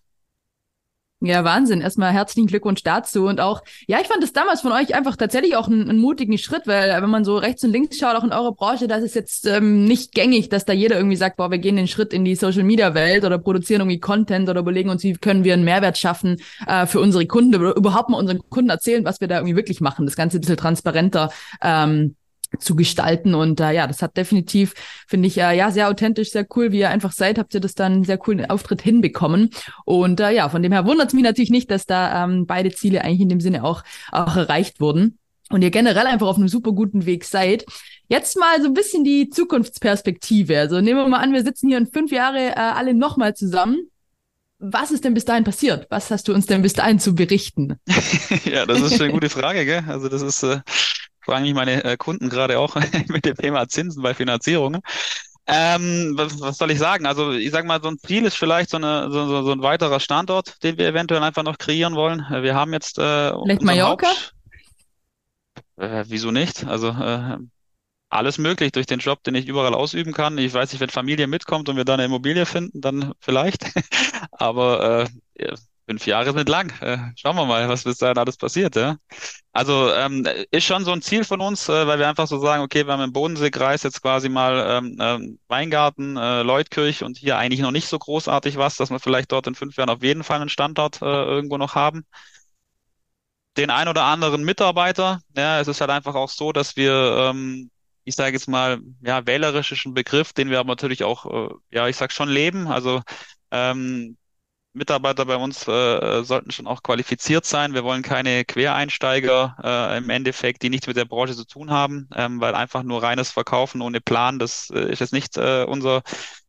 Ja, 1.21 1.45
Wahnsinn. 1.45 1.81
Erstmal 1.81 2.12
herzlichen 2.12 2.47
Glückwunsch 2.47 2.83
dazu. 2.83 3.25
Und 3.25 3.41
auch, 3.41 3.62
ja, 3.87 3.99
ich 4.03 4.07
fand 4.07 4.23
es 4.23 4.35
damals 4.35 4.61
von 4.61 4.73
euch 4.73 4.95
einfach 4.95 5.17
tatsächlich 5.17 5.57
auch 5.57 5.67
einen, 5.67 5.88
einen 5.88 5.99
mutigen 5.99 6.37
Schritt, 6.37 6.67
weil 6.67 6.91
äh, 6.91 7.00
wenn 7.00 7.09
man 7.09 7.25
so 7.25 7.38
rechts 7.38 7.65
und 7.65 7.71
links 7.71 7.97
schaut, 7.97 8.17
auch 8.17 8.25
in 8.25 8.35
eurer 8.35 8.53
Branche, 8.53 8.87
das 8.87 9.03
ist 9.03 9.15
jetzt 9.15 9.47
ähm, 9.47 9.85
nicht 9.85 10.12
gängig, 10.12 10.50
dass 10.50 10.67
da 10.67 10.75
jeder 10.75 10.97
irgendwie 10.97 11.17
sagt, 11.17 11.38
boah, 11.38 11.50
wir 11.50 11.57
gehen 11.59 11.76
den 11.76 11.88
Schritt 11.88 12.12
in 12.12 12.26
die 12.26 12.35
Social 12.35 12.65
Media 12.65 12.93
Welt 12.93 13.25
oder 13.25 13.38
produzieren 13.38 13.81
irgendwie 13.81 13.99
Content 13.99 14.50
oder 14.50 14.61
überlegen 14.61 14.91
uns, 14.91 15.05
wie 15.05 15.15
können 15.15 15.43
wir 15.43 15.55
einen 15.55 15.65
Mehrwert 15.65 15.97
schaffen 15.97 16.37
äh, 16.67 16.85
für 16.85 17.00
unsere 17.00 17.26
Kunden 17.26 17.55
oder 17.55 17.75
überhaupt 17.75 18.11
mal 18.11 18.19
unseren 18.19 18.41
Kunden 18.50 18.69
erzählen, 18.69 19.07
was 19.07 19.23
wir 19.23 19.29
da 19.29 19.37
irgendwie 19.37 19.57
wirklich 19.57 19.81
machen. 19.81 20.05
Das 20.05 20.17
Ganze 20.17 20.37
ein 20.37 20.43
bisschen 20.43 20.59
transparenter. 20.59 21.31
Ähm, 21.62 22.15
zu 22.59 22.77
gestalten. 22.77 23.35
Und 23.35 23.61
äh, 23.61 23.73
ja, 23.73 23.87
das 23.87 24.03
hat 24.03 24.17
definitiv, 24.17 24.75
finde 25.07 25.29
ich, 25.29 25.39
äh, 25.39 25.57
ja, 25.57 25.71
sehr 25.71 25.89
authentisch, 25.89 26.31
sehr 26.31 26.47
cool, 26.57 26.73
wie 26.73 26.81
ihr 26.81 26.91
einfach 26.91 27.13
seid, 27.13 27.39
habt 27.39 27.55
ihr 27.55 27.61
das 27.61 27.75
dann 27.75 28.05
sehr 28.05 28.19
coolen 28.19 28.49
Auftritt 28.49 28.83
hinbekommen. 28.83 29.51
Und 29.85 30.21
äh, 30.21 30.31
ja, 30.33 30.49
von 30.49 30.63
dem 30.63 30.73
her 30.73 30.87
wundert 30.87 31.09
es 31.09 31.15
mich 31.15 31.25
natürlich 31.25 31.51
nicht, 31.51 31.71
dass 31.71 31.87
da 31.87 32.25
ähm, 32.25 32.47
beide 32.47 32.71
Ziele 32.71 33.03
eigentlich 33.03 33.21
in 33.21 33.29
dem 33.29 33.41
Sinne 33.41 33.65
auch, 33.65 33.83
auch 34.13 34.37
erreicht 34.37 34.81
wurden 34.81 35.19
und 35.51 35.63
ihr 35.63 35.71
generell 35.71 36.07
einfach 36.07 36.27
auf 36.27 36.37
einem 36.37 36.49
super 36.49 36.73
guten 36.73 37.07
Weg 37.07 37.25
seid. 37.25 37.65
Jetzt 38.09 38.37
mal 38.37 38.61
so 38.61 38.69
ein 38.69 38.75
bisschen 38.75 39.05
die 39.05 39.31
Zukunftsperspektive. 39.31 40.59
Also 40.59 40.81
nehmen 40.81 41.01
wir 41.01 41.09
mal 41.09 41.21
an, 41.21 41.33
wir 41.33 41.43
sitzen 41.43 41.69
hier 41.69 41.79
in 41.79 41.87
fünf 41.87 42.13
Jahre 42.13 42.51
äh, 42.51 42.55
alle 42.55 42.95
nochmal 42.95 43.35
zusammen. 43.35 43.89
Was 44.59 44.91
ist 44.91 45.05
denn 45.05 45.15
bis 45.15 45.27
dahin 45.27 45.45
passiert? 45.45 45.87
Was 45.91 46.11
hast 46.11 46.29
du 46.29 46.35
uns 46.35 46.47
denn 46.47 46.63
bis 46.63 46.73
dahin 46.73 46.99
zu 46.99 47.15
berichten? 47.15 47.79
ja, 48.45 48.65
das 48.65 48.81
ist 48.81 49.01
eine 49.01 49.13
gute 49.13 49.29
Frage, 49.29 49.65
gell? 49.67 49.85
Also 49.87 50.09
das 50.09 50.23
ist, 50.23 50.43
äh, 50.43 50.61
fragen 51.26 51.45
mich 51.45 51.54
meine 51.54 51.85
äh, 51.85 51.97
Kunden 51.99 52.30
gerade 52.30 52.59
auch 52.59 52.75
mit 53.09 53.26
dem 53.26 53.37
Thema 53.37 53.68
Zinsen 53.68 54.02
bei 54.02 54.14
Finanzierungen. 54.14 54.80
Ähm, 55.49 56.14
was, 56.16 56.40
was 56.40 56.59
soll 56.59 56.71
ich 56.71 56.78
sagen? 56.78 57.06
Also 57.06 57.33
ich 57.33 57.50
sage 57.50 57.68
mal, 57.68 57.80
so 57.80 57.88
ein 57.88 57.99
Ziel 57.99 58.25
ist 58.25 58.37
vielleicht 58.37 58.71
so, 58.71 58.78
eine, 58.78 59.11
so, 59.11 59.26
so, 59.26 59.42
so 59.45 59.52
ein 59.52 59.62
weiterer 59.62 60.00
Standort, 60.00 60.62
den 60.64 60.78
wir 60.78 60.88
eventuell 60.88 61.23
einfach 61.23 61.45
noch 61.45 61.59
kreieren 61.59 61.95
wollen. 61.95 62.26
Wir 62.30 62.54
haben 62.54 62.73
jetzt 62.73 62.99
äh, 62.99 63.33
vielleicht 63.45 63.62
Mallorca. 63.62 64.09
Haupt 64.09 64.33
äh, 65.76 66.04
wieso 66.09 66.30
nicht? 66.30 66.64
Also 66.66 66.88
äh, 66.88 67.37
alles 68.09 68.38
möglich 68.38 68.73
durch 68.73 68.87
den 68.87 69.00
Job, 69.00 69.23
den 69.25 69.35
ich 69.35 69.47
überall 69.47 69.75
ausüben 69.75 70.12
kann. 70.12 70.38
Ich 70.38 70.54
weiß 70.54 70.73
nicht, 70.73 70.80
wenn 70.80 70.90
Familie 70.90 71.26
mitkommt 71.26 71.68
und 71.68 71.76
wir 71.76 71.85
da 71.85 71.95
eine 71.95 72.04
Immobilie 72.04 72.47
finden, 72.47 72.80
dann 72.80 73.12
vielleicht. 73.21 73.64
Aber 74.33 75.09
äh, 75.35 75.54
fünf 75.88 76.07
Jahre 76.07 76.33
sind 76.33 76.49
lang. 76.49 76.73
Äh, 76.81 76.99
schauen 77.16 77.37
wir 77.37 77.47
mal, 77.47 77.69
was 77.69 77.85
bis 77.85 77.99
dahin 77.99 78.19
alles 78.19 78.37
passiert. 78.37 78.76
Ja? 78.76 78.97
Also 79.52 79.93
ähm, 79.93 80.26
ist 80.50 80.64
schon 80.64 80.85
so 80.85 80.93
ein 80.93 81.02
Ziel 81.02 81.25
von 81.25 81.40
uns, 81.40 81.69
äh, 81.69 81.87
weil 81.87 81.99
wir 81.99 82.09
einfach 82.09 82.26
so 82.26 82.38
sagen, 82.38 82.62
okay, 82.62 82.87
wir 82.87 82.93
haben 82.93 83.02
im 83.02 83.12
Bodenseekreis 83.12 83.83
jetzt 83.83 84.02
quasi 84.02 84.28
mal 84.28 84.78
ähm, 84.78 84.99
ähm, 85.00 85.38
Weingarten, 85.49 86.16
äh, 86.16 86.43
Leutkirch 86.43 87.02
und 87.05 87.16
hier 87.19 87.38
eigentlich 87.38 87.61
noch 87.61 87.71
nicht 87.71 87.88
so 87.88 87.99
großartig 87.99 88.57
was, 88.57 88.76
dass 88.76 88.90
wir 88.90 89.00
vielleicht 89.00 89.33
dort 89.33 89.47
in 89.47 89.55
fünf 89.55 89.76
Jahren 89.76 89.90
auf 89.90 90.02
jeden 90.02 90.25
Fall 90.25 90.40
einen 90.40 90.49
Standort 90.49 91.02
äh, 91.02 91.05
irgendwo 91.05 91.59
noch 91.59 91.75
haben 91.75 92.05
den 93.57 93.71
ein 93.71 93.88
oder 93.88 94.05
anderen 94.05 94.45
Mitarbeiter. 94.45 95.21
Ja, 95.35 95.61
es 95.61 95.66
ist 95.69 95.81
halt 95.81 95.90
einfach 95.90 96.14
auch 96.14 96.28
so, 96.28 96.52
dass 96.52 96.76
wir 96.76 97.31
ähm, 97.31 97.71
ich 98.07 98.14
sage 98.14 98.35
jetzt 98.35 98.47
mal, 98.49 98.81
ja, 99.02 99.26
wählerisch 99.26 99.73
ist 99.73 99.85
ein 99.85 99.93
Begriff, 99.93 100.33
den 100.33 100.49
wir 100.49 100.61
aber 100.61 100.69
natürlich 100.69 101.02
auch, 101.02 101.26
äh, 101.50 101.55
ja, 101.71 101.88
ich 101.88 101.97
sag 101.97 102.12
schon 102.12 102.28
leben. 102.28 102.69
Also 102.69 103.02
ähm, 103.50 104.16
Mitarbeiter 104.76 105.25
bei 105.25 105.37
uns 105.37 105.66
äh, 105.66 106.23
sollten 106.23 106.50
schon 106.50 106.66
auch 106.66 106.83
qualifiziert 106.83 107.47
sein. 107.47 107.73
Wir 107.75 107.83
wollen 107.83 108.02
keine 108.02 108.45
Quereinsteiger 108.45 109.56
äh, 109.62 109.99
im 109.99 110.11
Endeffekt, 110.11 110.62
die 110.62 110.71
nichts 110.71 110.87
mit 110.87 110.97
der 110.97 111.06
Branche 111.06 111.35
zu 111.35 111.47
tun 111.47 111.71
haben, 111.71 112.09
ähm, 112.14 112.40
weil 112.40 112.54
einfach 112.54 112.83
nur 112.83 113.02
reines 113.02 113.30
Verkaufen 113.30 113.80
ohne 113.80 114.00
Plan, 114.00 114.38
das 114.38 114.71
äh, 114.71 114.92
ist 114.92 115.00
jetzt 115.00 115.14
nicht 115.14 115.37
äh, 115.38 115.64
unsere 115.64 116.02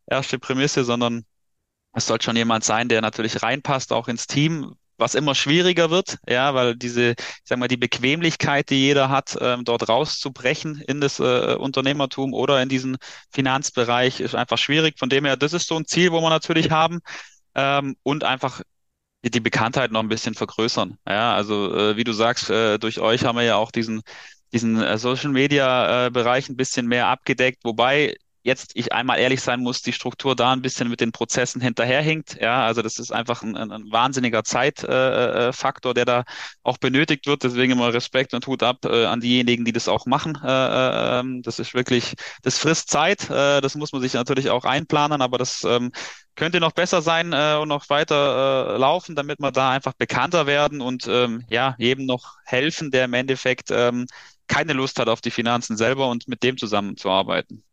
erste 0.06 0.40
Prämisse, 0.40 0.84
sondern 0.84 1.26
es 1.94 2.06
sollte 2.06 2.26
schon 2.26 2.36
jemand 2.36 2.64
sein, 2.64 2.90
der 2.90 3.02
natürlich 3.02 3.42
reinpasst, 3.42 3.94
auch 3.94 4.08
ins 4.10 4.28
Team, 4.28 4.76
was 4.98 5.16
immer 5.16 5.36
schwieriger 5.36 5.90
wird, 5.90 6.18
ja, 6.28 6.54
weil 6.54 6.76
diese, 6.76 7.12
ich 7.12 7.42
sag 7.46 7.60
mal, 7.60 7.68
die 7.68 7.78
Bequemlichkeit, 7.78 8.70
die 8.70 8.80
jeder 8.80 9.10
hat, 9.10 9.38
ähm, 9.40 9.64
dort 9.64 9.88
rauszubrechen 9.88 10.82
in 10.82 11.00
das 11.02 11.20
äh, 11.20 11.56
Unternehmertum 11.56 12.34
oder 12.34 12.62
in 12.62 12.68
diesen 12.68 12.98
Finanzbereich, 13.32 14.20
ist 14.20 14.36
einfach 14.36 14.58
schwierig. 14.58 15.00
Von 15.00 15.10
dem 15.10 15.26
her, 15.26 15.38
das 15.38 15.54
ist 15.54 15.68
so 15.68 15.76
ein 15.78 15.86
Ziel, 15.86 16.12
wo 16.12 16.20
wir 16.20 16.30
natürlich 16.30 16.72
haben 16.72 17.00
ähm, 17.58 17.98
und 18.04 18.24
einfach 18.24 18.62
die 19.24 19.40
Bekanntheit 19.42 19.92
noch 19.92 20.02
ein 20.02 20.10
bisschen 20.10 20.36
vergrößern. 20.36 20.98
Ja, 21.08 21.36
also 21.36 21.76
äh, 21.76 21.98
wie 21.98 22.04
du 22.06 22.14
sagst, 22.14 22.50
äh, 22.50 22.78
durch 22.80 23.00
euch 23.00 23.26
haben 23.26 23.38
wir 23.38 23.44
ja 23.44 23.58
auch 23.58 23.72
diesen 23.72 24.02
diesen 24.54 24.82
äh, 24.82 24.98
Social 24.98 25.32
Media 25.32 26.08
äh, 26.08 26.12
Bereich 26.12 26.50
ein 26.50 26.58
bisschen 26.58 26.88
mehr 26.88 27.08
abgedeckt, 27.08 27.64
wobei 27.66 28.16
jetzt 28.48 28.72
ich 28.76 28.94
einmal 28.94 29.20
ehrlich 29.20 29.42
sein 29.42 29.60
muss, 29.60 29.82
die 29.82 29.92
Struktur 29.92 30.36
da 30.36 30.54
ein 30.54 30.62
bisschen 30.62 30.90
mit 30.90 31.02
den 31.02 31.12
Prozessen 31.12 31.62
hinterherhinkt. 31.62 32.40
Ja, 32.42 32.66
also 32.66 32.82
das 32.82 32.98
ist 32.98 33.12
einfach 33.12 33.44
ein, 33.44 33.58
ein, 33.58 33.72
ein 33.72 33.92
wahnsinniger 33.92 34.44
Zeitfaktor, 34.44 35.92
äh, 35.92 35.94
äh 35.94 35.96
der 35.96 36.06
da 36.06 36.24
auch 36.64 36.78
benötigt 36.78 37.28
wird. 37.28 37.44
Deswegen 37.44 37.74
immer 37.74 37.94
Respekt 37.94 38.34
und 38.34 38.48
Hut 38.48 38.64
ab 38.64 38.86
äh, 38.86 39.06
an 39.06 39.20
diejenigen, 39.20 39.66
die 39.66 39.74
das 39.74 39.90
auch 39.90 40.06
machen. 40.06 40.40
Äh, 40.44 40.48
äh, 40.48 41.20
ähm, 41.20 41.42
das 41.44 41.60
ist 41.60 41.74
wirklich, 41.74 42.16
das 42.42 42.58
frisst 42.58 42.90
Zeit. 42.90 43.30
Äh, 43.30 43.60
das 43.60 43.76
muss 43.76 43.92
man 43.92 44.02
sich 44.02 44.14
natürlich 44.14 44.50
auch 44.50 44.64
einplanen, 44.64 45.22
aber 45.22 45.38
das 45.38 45.66
ähm, 45.66 45.92
könnte 46.36 46.62
noch 46.62 46.72
besser 46.72 47.02
sein 47.02 47.34
äh, 47.34 47.58
und 47.62 47.68
noch 47.68 47.90
weiter 47.90 48.76
äh, 48.76 48.78
laufen, 48.78 49.16
damit 49.16 49.40
wir 49.40 49.52
da 49.52 49.72
einfach 49.72 49.94
bekannter 49.94 50.48
werden 50.48 50.80
und 50.80 51.06
ähm, 51.08 51.44
ja, 51.50 51.76
jedem 51.78 52.06
noch 52.06 52.38
helfen, 52.46 52.92
der 52.92 53.06
im 53.06 53.14
Endeffekt 53.14 53.72
ähm, 53.72 54.08
keine 54.48 54.72
Lust 54.72 55.00
hat 55.00 55.10
auf 55.10 55.20
die 55.20 55.32
Finanzen 55.32 55.76
selber 55.76 56.10
und 56.10 56.30
mit 56.30 56.44
dem 56.44 56.58
zusammenzuarbeiten. 56.58 57.64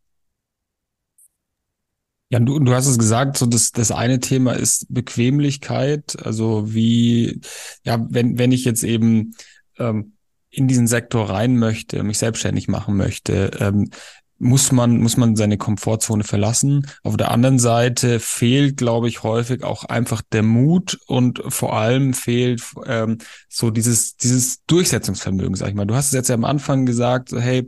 Ja, 2.29 2.39
du, 2.39 2.59
du 2.59 2.73
hast 2.73 2.87
es 2.87 2.97
gesagt, 2.97 3.37
so 3.37 3.45
das, 3.45 3.71
das 3.71 3.91
eine 3.91 4.19
Thema 4.19 4.53
ist 4.53 4.87
Bequemlichkeit. 4.89 6.17
Also 6.23 6.73
wie, 6.73 7.39
ja, 7.83 8.03
wenn, 8.09 8.37
wenn 8.39 8.51
ich 8.51 8.65
jetzt 8.65 8.83
eben 8.83 9.35
ähm, 9.77 10.13
in 10.49 10.67
diesen 10.67 10.87
Sektor 10.87 11.29
rein 11.29 11.57
möchte, 11.57 12.01
mich 12.03 12.17
selbstständig 12.17 12.67
machen 12.67 12.97
möchte, 12.97 13.51
ähm, 13.59 13.89
muss 14.37 14.71
man, 14.71 14.97
muss 14.97 15.17
man 15.17 15.35
seine 15.35 15.57
Komfortzone 15.57 16.23
verlassen. 16.23 16.87
Auf 17.03 17.15
der 17.15 17.31
anderen 17.31 17.59
Seite 17.59 18.19
fehlt, 18.19 18.77
glaube 18.77 19.07
ich, 19.07 19.23
häufig 19.23 19.63
auch 19.63 19.85
einfach 19.85 20.21
der 20.31 20.43
Mut 20.43 20.99
und 21.07 21.41
vor 21.47 21.77
allem 21.77 22.13
fehlt 22.13 22.61
ähm, 22.85 23.19
so 23.47 23.71
dieses, 23.71 24.17
dieses 24.17 24.63
Durchsetzungsvermögen, 24.65 25.55
sag 25.55 25.69
ich 25.69 25.75
mal. 25.75 25.85
Du 25.85 25.95
hast 25.95 26.07
es 26.07 26.13
jetzt 26.13 26.27
ja 26.27 26.35
am 26.35 26.43
Anfang 26.43 26.85
gesagt, 26.85 27.29
so, 27.29 27.39
hey, 27.39 27.65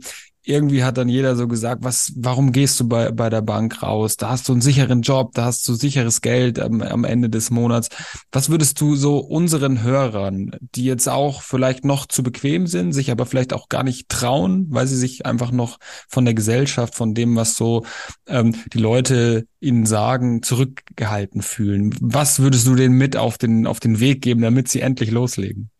irgendwie 0.48 0.82
hat 0.82 0.96
dann 0.96 1.08
jeder 1.08 1.36
so 1.36 1.46
gesagt, 1.46 1.84
was, 1.84 2.12
warum 2.16 2.52
gehst 2.52 2.80
du 2.80 2.88
bei, 2.88 3.10
bei 3.10 3.28
der 3.28 3.42
Bank 3.42 3.82
raus? 3.82 4.16
Da 4.16 4.30
hast 4.30 4.48
du 4.48 4.52
einen 4.52 4.62
sicheren 4.62 5.02
Job, 5.02 5.32
da 5.34 5.44
hast 5.44 5.68
du 5.68 5.74
sicheres 5.74 6.22
Geld 6.22 6.58
am, 6.58 6.80
am 6.80 7.04
Ende 7.04 7.28
des 7.28 7.50
Monats. 7.50 7.88
Was 8.32 8.48
würdest 8.48 8.80
du 8.80 8.96
so 8.96 9.18
unseren 9.18 9.82
Hörern, 9.82 10.52
die 10.60 10.84
jetzt 10.84 11.08
auch 11.08 11.42
vielleicht 11.42 11.84
noch 11.84 12.06
zu 12.06 12.22
bequem 12.22 12.66
sind, 12.66 12.92
sich 12.92 13.10
aber 13.10 13.26
vielleicht 13.26 13.52
auch 13.52 13.68
gar 13.68 13.82
nicht 13.82 14.08
trauen, 14.08 14.66
weil 14.70 14.86
sie 14.86 14.96
sich 14.96 15.26
einfach 15.26 15.50
noch 15.50 15.78
von 16.08 16.24
der 16.24 16.34
Gesellschaft, 16.34 16.94
von 16.94 17.14
dem, 17.14 17.36
was 17.36 17.54
so 17.54 17.84
ähm, 18.26 18.54
die 18.72 18.78
Leute 18.78 19.46
ihnen 19.60 19.84
sagen, 19.84 20.42
zurückgehalten 20.42 21.42
fühlen? 21.42 21.94
Was 22.00 22.40
würdest 22.40 22.66
du 22.66 22.74
denen 22.74 22.96
mit 22.96 23.16
auf 23.16 23.36
den, 23.36 23.66
auf 23.66 23.80
den 23.80 24.00
Weg 24.00 24.22
geben, 24.22 24.40
damit 24.40 24.68
sie 24.68 24.80
endlich 24.80 25.10
loslegen? 25.10 25.70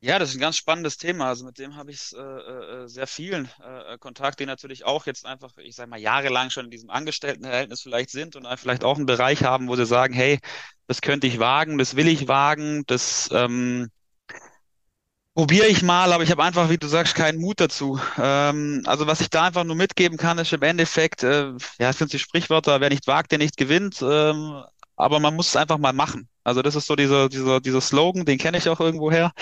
Ja, 0.00 0.18
das 0.18 0.30
ist 0.30 0.36
ein 0.36 0.40
ganz 0.40 0.56
spannendes 0.56 0.98
Thema. 0.98 1.26
Also 1.28 1.44
mit 1.44 1.58
dem 1.58 1.74
habe 1.76 1.90
ich 1.90 2.12
äh, 2.14 2.18
äh, 2.20 2.86
sehr 2.88 3.06
vielen 3.06 3.48
äh, 3.64 3.98
Kontakt, 3.98 4.38
die 4.40 4.46
natürlich 4.46 4.84
auch 4.84 5.06
jetzt 5.06 5.24
einfach, 5.26 5.56
ich 5.58 5.74
sage 5.74 5.90
mal, 5.90 5.98
jahrelang 5.98 6.50
schon 6.50 6.66
in 6.66 6.70
diesem 6.70 6.90
Angestelltenverhältnis 6.90 7.82
vielleicht 7.82 8.10
sind 8.10 8.36
und 8.36 8.46
vielleicht 8.58 8.84
auch 8.84 8.96
einen 8.96 9.06
Bereich 9.06 9.42
haben, 9.42 9.68
wo 9.68 9.74
sie 9.76 9.86
sagen, 9.86 10.12
hey, 10.14 10.38
das 10.86 11.00
könnte 11.00 11.26
ich 11.26 11.38
wagen, 11.38 11.78
das 11.78 11.96
will 11.96 12.08
ich 12.08 12.28
wagen, 12.28 12.84
das 12.86 13.30
ähm, 13.32 13.88
probiere 15.34 15.66
ich 15.66 15.82
mal, 15.82 16.12
aber 16.12 16.22
ich 16.24 16.30
habe 16.30 16.42
einfach, 16.42 16.70
wie 16.70 16.78
du 16.78 16.88
sagst, 16.88 17.14
keinen 17.14 17.40
Mut 17.40 17.60
dazu. 17.60 18.00
Ähm, 18.18 18.82
also 18.86 19.06
was 19.06 19.20
ich 19.20 19.30
da 19.30 19.44
einfach 19.44 19.64
nur 19.64 19.76
mitgeben 19.76 20.16
kann, 20.18 20.38
ist 20.38 20.52
im 20.52 20.62
Endeffekt, 20.62 21.22
äh, 21.22 21.52
ja, 21.78 21.90
es 21.90 21.98
sind 21.98 22.12
die 22.12 22.18
Sprichwörter, 22.18 22.80
wer 22.80 22.88
nicht 22.90 23.06
wagt, 23.06 23.32
der 23.32 23.38
nicht 23.38 23.56
gewinnt. 23.56 24.02
Ähm, 24.02 24.62
aber 24.96 25.20
man 25.20 25.34
muss 25.36 25.48
es 25.48 25.56
einfach 25.56 25.78
mal 25.78 25.92
machen. 25.92 26.28
Also 26.44 26.62
das 26.62 26.74
ist 26.76 26.86
so 26.86 26.96
dieser, 26.96 27.28
dieser, 27.28 27.60
dieser 27.60 27.80
Slogan, 27.80 28.24
den 28.24 28.38
kenne 28.38 28.58
ich 28.58 28.68
auch 28.68 28.80
irgendwoher. 28.80 29.32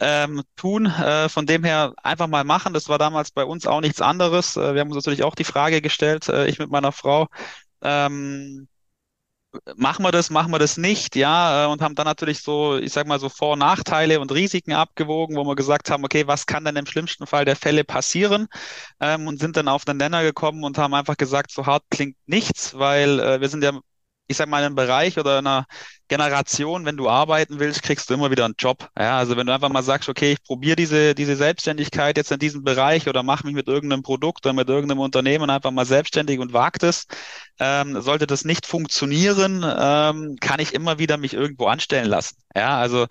Ähm, 0.00 0.42
tun, 0.56 0.86
äh, 0.86 1.28
von 1.28 1.46
dem 1.46 1.64
her 1.64 1.94
einfach 2.02 2.26
mal 2.28 2.44
machen. 2.44 2.74
Das 2.74 2.88
war 2.88 2.98
damals 2.98 3.30
bei 3.30 3.44
uns 3.44 3.66
auch 3.66 3.80
nichts 3.80 4.00
anderes. 4.00 4.56
Äh, 4.56 4.74
wir 4.74 4.80
haben 4.80 4.88
uns 4.88 4.96
natürlich 4.96 5.22
auch 5.24 5.34
die 5.34 5.44
Frage 5.44 5.80
gestellt, 5.82 6.28
äh, 6.28 6.46
ich 6.48 6.58
mit 6.58 6.70
meiner 6.70 6.92
Frau, 6.92 7.28
ähm, 7.82 8.68
machen 9.76 10.04
wir 10.04 10.12
das, 10.12 10.30
machen 10.30 10.52
wir 10.52 10.58
das 10.58 10.76
nicht, 10.76 11.16
ja, 11.16 11.64
äh, 11.64 11.68
und 11.68 11.82
haben 11.82 11.94
dann 11.94 12.04
natürlich 12.06 12.40
so, 12.42 12.76
ich 12.78 12.92
sag 12.92 13.06
mal 13.06 13.18
so 13.18 13.28
Vor- 13.28 13.56
Nachteile 13.56 14.20
und 14.20 14.30
Risiken 14.32 14.72
abgewogen, 14.72 15.36
wo 15.36 15.44
wir 15.44 15.56
gesagt 15.56 15.90
haben, 15.90 16.04
okay, 16.04 16.26
was 16.26 16.46
kann 16.46 16.64
denn 16.64 16.76
im 16.76 16.86
schlimmsten 16.86 17.26
Fall 17.26 17.44
der 17.44 17.56
Fälle 17.56 17.84
passieren? 17.84 18.46
Ähm, 19.00 19.26
und 19.28 19.40
sind 19.40 19.56
dann 19.56 19.68
auf 19.68 19.84
den 19.84 19.98
Nenner 19.98 20.22
gekommen 20.22 20.64
und 20.64 20.78
haben 20.78 20.94
einfach 20.94 21.16
gesagt, 21.16 21.52
so 21.52 21.66
hart 21.66 21.84
klingt 21.90 22.16
nichts, 22.26 22.78
weil 22.78 23.20
äh, 23.20 23.40
wir 23.40 23.48
sind 23.48 23.64
ja 23.64 23.72
ich 24.30 24.36
sag 24.36 24.48
mal, 24.48 24.60
in 24.60 24.66
einem 24.66 24.74
Bereich 24.76 25.18
oder 25.18 25.40
in 25.40 25.46
einer 25.46 25.66
Generation, 26.06 26.84
wenn 26.84 26.96
du 26.96 27.08
arbeiten 27.08 27.58
willst, 27.58 27.82
kriegst 27.82 28.08
du 28.08 28.14
immer 28.14 28.30
wieder 28.30 28.44
einen 28.44 28.54
Job. 28.56 28.88
Ja, 28.96 29.18
also 29.18 29.36
wenn 29.36 29.48
du 29.48 29.52
einfach 29.52 29.70
mal 29.70 29.82
sagst, 29.82 30.08
okay, 30.08 30.32
ich 30.32 30.42
probiere 30.44 30.76
diese, 30.76 31.16
diese 31.16 31.34
Selbstständigkeit 31.34 32.16
jetzt 32.16 32.30
in 32.30 32.38
diesem 32.38 32.62
Bereich 32.62 33.08
oder 33.08 33.24
mache 33.24 33.44
mich 33.44 33.56
mit 33.56 33.66
irgendeinem 33.66 34.02
Produkt 34.02 34.46
oder 34.46 34.52
mit 34.52 34.68
irgendeinem 34.68 35.00
Unternehmen 35.00 35.50
einfach 35.50 35.72
mal 35.72 35.84
selbstständig 35.84 36.38
und 36.38 36.52
wagt 36.52 36.84
es, 36.84 37.06
ähm, 37.58 38.00
sollte 38.00 38.28
das 38.28 38.44
nicht 38.44 38.66
funktionieren, 38.66 39.64
ähm, 39.64 40.36
kann 40.40 40.60
ich 40.60 40.74
immer 40.74 41.00
wieder 41.00 41.16
mich 41.16 41.34
irgendwo 41.34 41.66
anstellen 41.66 42.08
lassen. 42.08 42.36
Ja, 42.54 42.78
also 42.78 43.06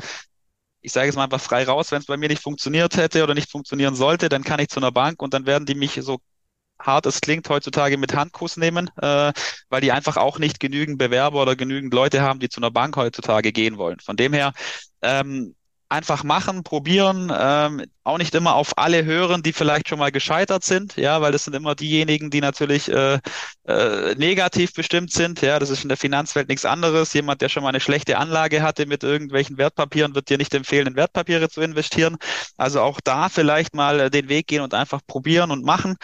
ich 0.82 0.94
sage 0.94 1.08
jetzt 1.08 1.18
mal 1.18 1.26
einfach 1.26 1.42
frei 1.42 1.66
raus, 1.66 1.92
wenn 1.92 2.00
es 2.00 2.06
bei 2.06 2.16
mir 2.16 2.30
nicht 2.30 2.42
funktioniert 2.42 2.96
hätte 2.96 3.24
oder 3.24 3.34
nicht 3.34 3.52
funktionieren 3.52 3.96
sollte, 3.96 4.30
dann 4.30 4.46
kann 4.46 4.62
ich 4.62 4.70
zu 4.70 4.80
einer 4.80 4.94
Bank 4.94 5.22
und 5.22 5.34
dann 5.34 5.46
werden 5.46 5.66
die 5.66 5.76
mich 5.76 6.00
so 6.02 6.20
hart 6.80 7.06
es 7.06 7.22
klingt, 7.22 7.50
heutzutage 7.50 7.98
mit 7.98 8.16
Handkuss 8.16 8.58
nehmen, 8.58 8.90
äh, 9.02 9.34
weil 9.70 9.82
die 9.82 9.92
einfach 9.92 10.18
auch 10.18 10.40
nicht 10.40 10.60
genügend 10.60 10.98
Bewerber 10.98 11.42
oder 11.42 11.56
genügend 11.56 11.94
Leute 11.94 12.22
haben, 12.22 12.40
die 12.40 12.50
zu 12.50 12.60
einer 12.60 12.72
Bank 12.72 12.96
heutzutage 12.96 13.52
gehen 13.52 13.78
wollen. 13.78 14.00
Von 14.00 14.18
dem 14.18 14.34
her, 14.34 14.54
ähm, 15.02 15.56
einfach 15.90 16.24
machen, 16.24 16.64
probieren, 16.64 17.34
ähm, 17.36 17.84
auch 18.04 18.20
nicht 18.20 18.36
immer 18.36 18.54
auf 18.56 18.78
alle 18.78 19.06
hören, 19.06 19.42
die 19.42 19.54
vielleicht 19.54 19.90
schon 19.90 19.98
mal 20.00 20.12
gescheitert 20.12 20.64
sind, 20.64 20.96
ja, 20.98 21.20
weil 21.22 21.32
das 21.32 21.46
sind 21.46 21.56
immer 21.56 21.74
diejenigen, 21.76 22.30
die 22.30 22.42
natürlich 22.42 22.90
äh, 22.90 23.20
äh, 23.68 24.16
negativ 24.16 24.74
bestimmt 24.74 25.12
sind, 25.12 25.42
ja, 25.42 25.58
das 25.58 25.72
ist 25.72 25.82
in 25.84 25.90
der 25.90 25.98
Finanzwelt 25.98 26.48
nichts 26.48 26.64
anderes. 26.66 27.14
Jemand, 27.14 27.42
der 27.42 27.50
schon 27.50 27.64
mal 27.64 27.70
eine 27.70 27.80
schlechte 27.80 28.18
Anlage 28.20 28.62
hatte 28.62 28.86
mit 28.86 29.04
irgendwelchen 29.04 29.58
Wertpapieren, 29.58 30.14
wird 30.14 30.30
dir 30.30 30.38
nicht 30.38 30.54
empfehlen, 30.54 30.88
in 30.88 30.96
Wertpapiere 30.96 31.50
zu 31.50 31.62
investieren. 31.62 32.18
Also 32.56 32.82
auch 32.82 33.00
da 33.04 33.30
vielleicht 33.30 33.74
mal 33.74 34.00
äh, 34.00 34.10
den 34.12 34.30
Weg 34.30 34.48
gehen 34.48 34.62
und 34.62 34.74
einfach 34.76 35.02
probieren 35.08 35.50
und 35.50 35.66
machen. 35.66 35.98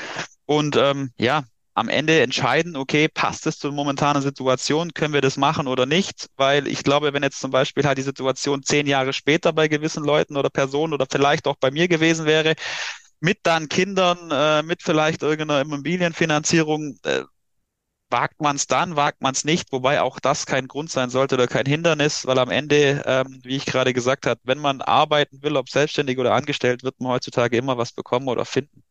Und 0.45 0.75
ähm, 0.75 1.11
ja, 1.17 1.43
am 1.73 1.89
Ende 1.89 2.21
entscheiden, 2.21 2.75
okay, 2.77 3.07
passt 3.09 3.47
es 3.47 3.59
zur 3.59 3.71
momentanen 3.71 4.21
Situation, 4.21 4.93
können 4.93 5.13
wir 5.13 5.21
das 5.21 5.37
machen 5.37 5.67
oder 5.67 5.85
nicht? 5.85 6.27
Weil 6.37 6.67
ich 6.67 6.83
glaube, 6.83 7.13
wenn 7.13 7.23
jetzt 7.23 7.39
zum 7.41 7.51
Beispiel 7.51 7.83
halt 7.85 7.97
die 7.97 8.01
Situation 8.03 8.63
zehn 8.63 8.87
Jahre 8.87 9.11
später 9.13 9.51
bei 9.53 9.67
gewissen 9.67 10.03
Leuten 10.03 10.37
oder 10.37 10.49
Personen 10.49 10.93
oder 10.93 11.05
vielleicht 11.11 11.47
auch 11.47 11.57
bei 11.57 11.71
mir 11.71 11.87
gewesen 11.89 12.25
wäre, 12.25 12.55
mit 13.21 13.39
dann 13.43 13.69
Kindern, 13.69 14.31
äh, 14.31 14.63
mit 14.63 14.83
vielleicht 14.83 15.23
irgendeiner 15.23 15.61
Immobilienfinanzierung, 15.61 16.97
äh, 17.03 17.23
wagt 18.11 18.41
man 18.41 18.57
es 18.57 18.67
dann, 18.67 18.95
wagt 18.97 19.21
man 19.21 19.33
es 19.33 19.45
nicht, 19.45 19.71
wobei 19.73 20.01
auch 20.01 20.19
das 20.21 20.45
kein 20.47 20.67
Grund 20.69 20.91
sein 20.91 21.09
sollte 21.11 21.35
oder 21.35 21.47
kein 21.47 21.67
Hindernis, 21.67 22.25
weil 22.27 22.39
am 22.39 22.51
Ende, 22.51 23.03
ähm, 23.07 23.41
wie 23.43 23.57
ich 23.57 23.65
gerade 23.67 23.93
gesagt 23.93 24.27
habe, 24.27 24.41
wenn 24.45 24.59
man 24.59 24.81
arbeiten 24.81 25.43
will, 25.43 25.57
ob 25.57 25.69
selbstständig 25.69 26.19
oder 26.19 26.33
angestellt, 26.35 26.83
wird 26.83 27.01
man 27.01 27.11
heutzutage 27.13 27.57
immer 27.57 27.77
was 27.79 27.93
bekommen 27.93 28.29
oder 28.29 28.45
finden. 28.45 28.84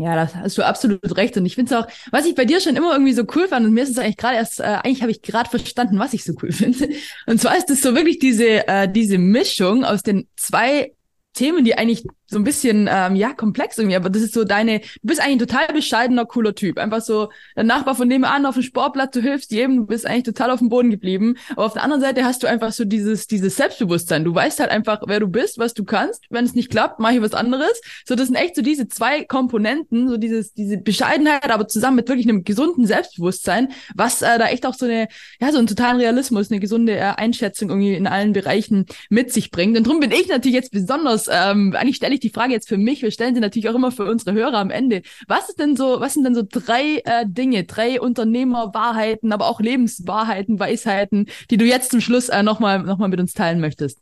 Ja, 0.00 0.14
das 0.14 0.34
hast 0.34 0.56
du 0.56 0.62
absolut 0.62 1.14
recht. 1.18 1.36
Und 1.36 1.44
ich 1.44 1.56
finde 1.56 1.74
es 1.74 1.78
auch, 1.78 1.86
was 2.10 2.24
ich 2.24 2.34
bei 2.34 2.46
dir 2.46 2.58
schon 2.58 2.74
immer 2.74 2.92
irgendwie 2.92 3.12
so 3.12 3.24
cool 3.34 3.46
fand, 3.48 3.66
und 3.66 3.74
mir 3.74 3.82
ist 3.82 3.90
es 3.90 3.98
eigentlich 3.98 4.16
gerade 4.16 4.36
erst, 4.36 4.58
äh, 4.58 4.62
eigentlich 4.62 5.02
habe 5.02 5.10
ich 5.10 5.20
gerade 5.20 5.50
verstanden, 5.50 5.98
was 5.98 6.14
ich 6.14 6.24
so 6.24 6.32
cool 6.42 6.52
finde. 6.52 6.88
Und 7.26 7.38
zwar 7.38 7.54
ist 7.58 7.68
es 7.68 7.82
so 7.82 7.94
wirklich 7.94 8.18
diese, 8.18 8.66
äh, 8.66 8.90
diese 8.90 9.18
Mischung 9.18 9.84
aus 9.84 10.02
den 10.02 10.26
zwei 10.36 10.94
Themen, 11.34 11.66
die 11.66 11.76
eigentlich 11.76 12.06
so 12.30 12.38
ein 12.38 12.44
bisschen, 12.44 12.88
ähm, 12.90 13.16
ja, 13.16 13.32
komplex 13.32 13.76
irgendwie, 13.76 13.96
aber 13.96 14.08
das 14.08 14.22
ist 14.22 14.34
so 14.34 14.44
deine, 14.44 14.78
du 14.78 14.86
bist 15.02 15.20
eigentlich 15.20 15.42
ein 15.42 15.48
total 15.48 15.66
bescheidener, 15.74 16.24
cooler 16.26 16.54
Typ. 16.54 16.78
Einfach 16.78 17.00
so 17.00 17.28
der 17.56 17.64
Nachbar 17.64 17.96
von 17.96 18.06
nebenan 18.06 18.46
auf 18.46 18.54
dem 18.54 18.62
Sportplatz, 18.62 19.10
du 19.12 19.20
hilfst 19.20 19.50
jedem, 19.50 19.76
du 19.76 19.86
bist 19.86 20.06
eigentlich 20.06 20.22
total 20.22 20.52
auf 20.52 20.60
dem 20.60 20.68
Boden 20.68 20.90
geblieben. 20.90 21.36
Aber 21.50 21.66
auf 21.66 21.72
der 21.72 21.82
anderen 21.82 22.00
Seite 22.00 22.24
hast 22.24 22.42
du 22.42 22.46
einfach 22.46 22.70
so 22.72 22.84
dieses, 22.84 23.26
dieses 23.26 23.56
Selbstbewusstsein. 23.56 24.24
Du 24.24 24.32
weißt 24.32 24.60
halt 24.60 24.70
einfach, 24.70 25.02
wer 25.06 25.18
du 25.18 25.26
bist, 25.26 25.58
was 25.58 25.74
du 25.74 25.84
kannst. 25.84 26.24
Wenn 26.30 26.44
es 26.44 26.54
nicht 26.54 26.70
klappt, 26.70 27.00
mach 27.00 27.10
ich 27.10 27.20
was 27.20 27.34
anderes. 27.34 27.80
So, 28.06 28.14
das 28.14 28.28
sind 28.28 28.36
echt 28.36 28.54
so 28.54 28.62
diese 28.62 28.86
zwei 28.86 29.24
Komponenten, 29.24 30.08
so 30.08 30.16
dieses, 30.16 30.54
diese 30.54 30.78
Bescheidenheit, 30.78 31.50
aber 31.50 31.66
zusammen 31.66 31.96
mit 31.96 32.08
wirklich 32.08 32.28
einem 32.28 32.44
gesunden 32.44 32.86
Selbstbewusstsein, 32.86 33.68
was 33.96 34.22
äh, 34.22 34.38
da 34.38 34.46
echt 34.46 34.66
auch 34.66 34.74
so 34.74 34.86
eine, 34.86 35.08
ja, 35.40 35.50
so 35.50 35.58
einen 35.58 35.66
totalen 35.66 35.98
Realismus, 35.98 36.50
eine 36.50 36.60
gesunde 36.60 36.96
äh, 36.96 37.00
Einschätzung 37.16 37.70
irgendwie 37.70 37.94
in 37.94 38.06
allen 38.06 38.32
Bereichen 38.32 38.86
mit 39.08 39.32
sich 39.32 39.50
bringt. 39.50 39.76
Und 39.76 39.86
darum 39.86 39.98
bin 39.98 40.12
ich 40.12 40.28
natürlich 40.28 40.54
jetzt 40.54 40.70
besonders, 40.70 41.26
ähm, 41.28 41.74
eigentlich 41.76 41.96
stelle 41.96 42.14
ich 42.14 42.19
ich 42.20 42.30
die 42.30 42.34
Frage 42.34 42.52
jetzt 42.52 42.68
für 42.68 42.78
mich, 42.78 43.02
wir 43.02 43.10
stellen 43.10 43.34
sie 43.34 43.40
natürlich 43.40 43.68
auch 43.68 43.74
immer 43.74 43.90
für 43.90 44.04
unsere 44.04 44.32
Hörer 44.32 44.58
am 44.58 44.70
Ende. 44.70 45.02
Was 45.26 45.48
ist 45.48 45.58
denn 45.58 45.76
so, 45.76 46.00
was 46.00 46.14
sind 46.14 46.24
denn 46.24 46.34
so 46.34 46.42
drei 46.48 47.02
äh, 47.04 47.24
Dinge, 47.26 47.64
drei 47.64 48.00
Unternehmerwahrheiten, 48.00 49.32
aber 49.32 49.46
auch 49.46 49.60
Lebenswahrheiten, 49.60 50.58
Weisheiten, 50.58 51.26
die 51.50 51.56
du 51.56 51.64
jetzt 51.64 51.90
zum 51.90 52.00
Schluss 52.00 52.28
äh, 52.28 52.42
nochmal 52.42 52.82
noch 52.82 52.98
mal 52.98 53.08
mit 53.08 53.20
uns 53.20 53.32
teilen 53.32 53.60
möchtest? 53.60 53.98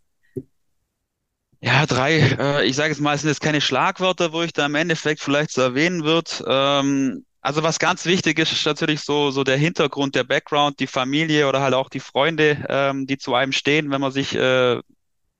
Ja, 1.61 1.87
drei, 1.87 2.21
äh, 2.39 2.67
ich 2.67 2.77
sage 2.77 2.93
es 2.93 3.01
mal, 3.01 3.15
es 3.15 3.23
sind 3.23 3.31
jetzt 3.31 3.41
keine 3.41 3.61
Schlagwörter, 3.61 4.33
wo 4.33 4.43
ich 4.43 4.53
da 4.53 4.67
im 4.67 4.77
Endeffekt 4.77 5.21
vielleicht 5.21 5.51
so 5.51 5.61
erwähnen 5.61 6.05
wird. 6.05 6.43
Ähm, 6.47 7.25
also 7.41 7.63
was 7.63 7.79
ganz 7.79 8.05
wichtig 8.05 8.39
ist, 8.39 8.53
ist 8.53 8.67
natürlich 8.67 9.01
so, 9.01 9.31
so 9.31 9.43
der 9.43 9.57
Hintergrund, 9.57 10.15
der 10.15 10.25
Background, 10.25 10.81
die 10.81 10.87
Familie 10.87 11.49
oder 11.49 11.61
halt 11.61 11.75
auch 11.75 11.89
die 11.89 12.01
Freunde, 12.01 12.65
ähm, 12.69 13.07
die 13.07 13.19
zu 13.19 13.35
einem 13.35 13.53
stehen, 13.53 13.91
wenn 13.91 14.01
man 14.01 14.13
sich 14.13 14.35
äh, 14.35 14.81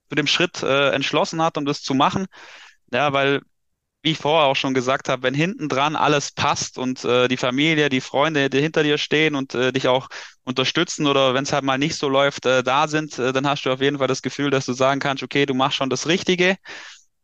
zu 0.09 0.15
dem 0.15 0.27
Schritt 0.27 0.63
äh, 0.63 0.91
entschlossen 0.91 1.43
hat, 1.43 1.57
um 1.57 1.65
das 1.65 1.83
zu 1.83 1.95
machen. 1.95 2.27
Ja, 2.93 3.13
weil, 3.13 3.43
wie 4.03 4.13
ich 4.13 4.19
vorher 4.19 4.49
auch 4.49 4.57
schon 4.57 4.75
gesagt 4.75 5.09
habe, 5.09 5.23
wenn 5.25 5.35
hinten 5.35 5.69
dran 5.69 5.97
alles 5.97 6.33
passt 6.33 6.79
und 6.79 7.05
äh, 7.05 7.29
die 7.29 7.37
Familie, 7.39 7.89
die 7.91 8.01
Freunde, 8.03 8.51
die 8.51 8.61
hinter 8.61 8.83
dir 8.85 8.99
stehen 8.99 9.35
und 9.35 9.55
äh, 9.55 9.73
dich 9.73 9.89
auch 9.89 10.09
unterstützen 10.45 11.07
oder 11.07 11.35
wenn 11.35 11.45
es 11.45 11.53
halt 11.53 11.65
mal 11.65 11.79
nicht 11.79 11.97
so 11.97 12.09
läuft, 12.09 12.47
äh, 12.47 12.63
da 12.65 12.89
sind, 12.89 13.19
äh, 13.19 13.33
dann 13.33 13.47
hast 13.49 13.65
du 13.65 13.73
auf 13.73 13.81
jeden 13.83 13.99
Fall 13.99 14.09
das 14.09 14.23
Gefühl, 14.23 14.51
dass 14.51 14.67
du 14.67 14.75
sagen 14.75 15.01
kannst, 15.01 15.23
okay, 15.25 15.47
du 15.47 15.55
machst 15.55 15.77
schon 15.77 15.91
das 15.91 16.07
Richtige. 16.09 16.57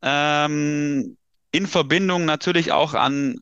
Ähm, 0.03 1.17
in 1.53 1.67
Verbindung 1.67 2.25
natürlich 2.25 2.73
auch 2.73 2.95
an 2.95 3.37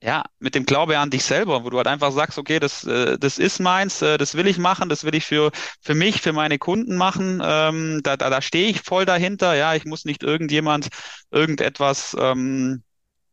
ja, 0.00 0.24
mit 0.38 0.54
dem 0.54 0.64
Glaube 0.64 0.98
an 0.98 1.10
dich 1.10 1.24
selber, 1.24 1.64
wo 1.64 1.70
du 1.70 1.76
halt 1.76 1.88
einfach 1.88 2.12
sagst, 2.12 2.38
okay, 2.38 2.60
das, 2.60 2.84
äh, 2.84 3.18
das 3.18 3.38
ist 3.38 3.58
meins, 3.58 4.00
äh, 4.00 4.16
das 4.16 4.34
will 4.36 4.46
ich 4.46 4.58
machen, 4.58 4.88
das 4.88 5.02
will 5.04 5.14
ich 5.14 5.26
für, 5.26 5.50
für 5.80 5.94
mich, 5.94 6.20
für 6.22 6.32
meine 6.32 6.58
Kunden 6.58 6.96
machen. 6.96 7.40
Ähm, 7.44 8.00
da, 8.04 8.16
da, 8.16 8.30
da 8.30 8.40
stehe 8.40 8.68
ich 8.68 8.82
voll 8.82 9.04
dahinter. 9.06 9.54
Ja, 9.56 9.74
ich 9.74 9.84
muss 9.84 10.04
nicht 10.04 10.22
irgendjemand 10.22 10.88
irgendetwas 11.32 12.16
ähm, 12.18 12.84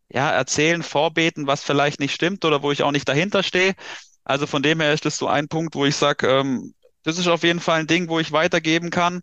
ja, 0.09 0.31
erzählen, 0.31 0.83
vorbeten, 0.83 1.47
was 1.47 1.63
vielleicht 1.63 1.99
nicht 1.99 2.13
stimmt 2.13 2.45
oder 2.45 2.63
wo 2.63 2.71
ich 2.71 2.83
auch 2.83 2.91
nicht 2.91 3.09
dahinter 3.09 3.43
stehe. 3.43 3.75
Also 4.23 4.47
von 4.47 4.63
dem 4.63 4.81
her 4.81 4.93
ist 4.93 5.05
das 5.05 5.17
so 5.17 5.27
ein 5.27 5.47
Punkt, 5.47 5.75
wo 5.75 5.85
ich 5.85 5.95
sage, 5.95 6.27
ähm, 6.27 6.73
das 7.03 7.19
ist 7.19 7.27
auf 7.27 7.43
jeden 7.43 7.59
Fall 7.59 7.81
ein 7.81 7.87
Ding, 7.87 8.09
wo 8.09 8.19
ich 8.19 8.31
weitergeben 8.31 8.89
kann. 8.91 9.21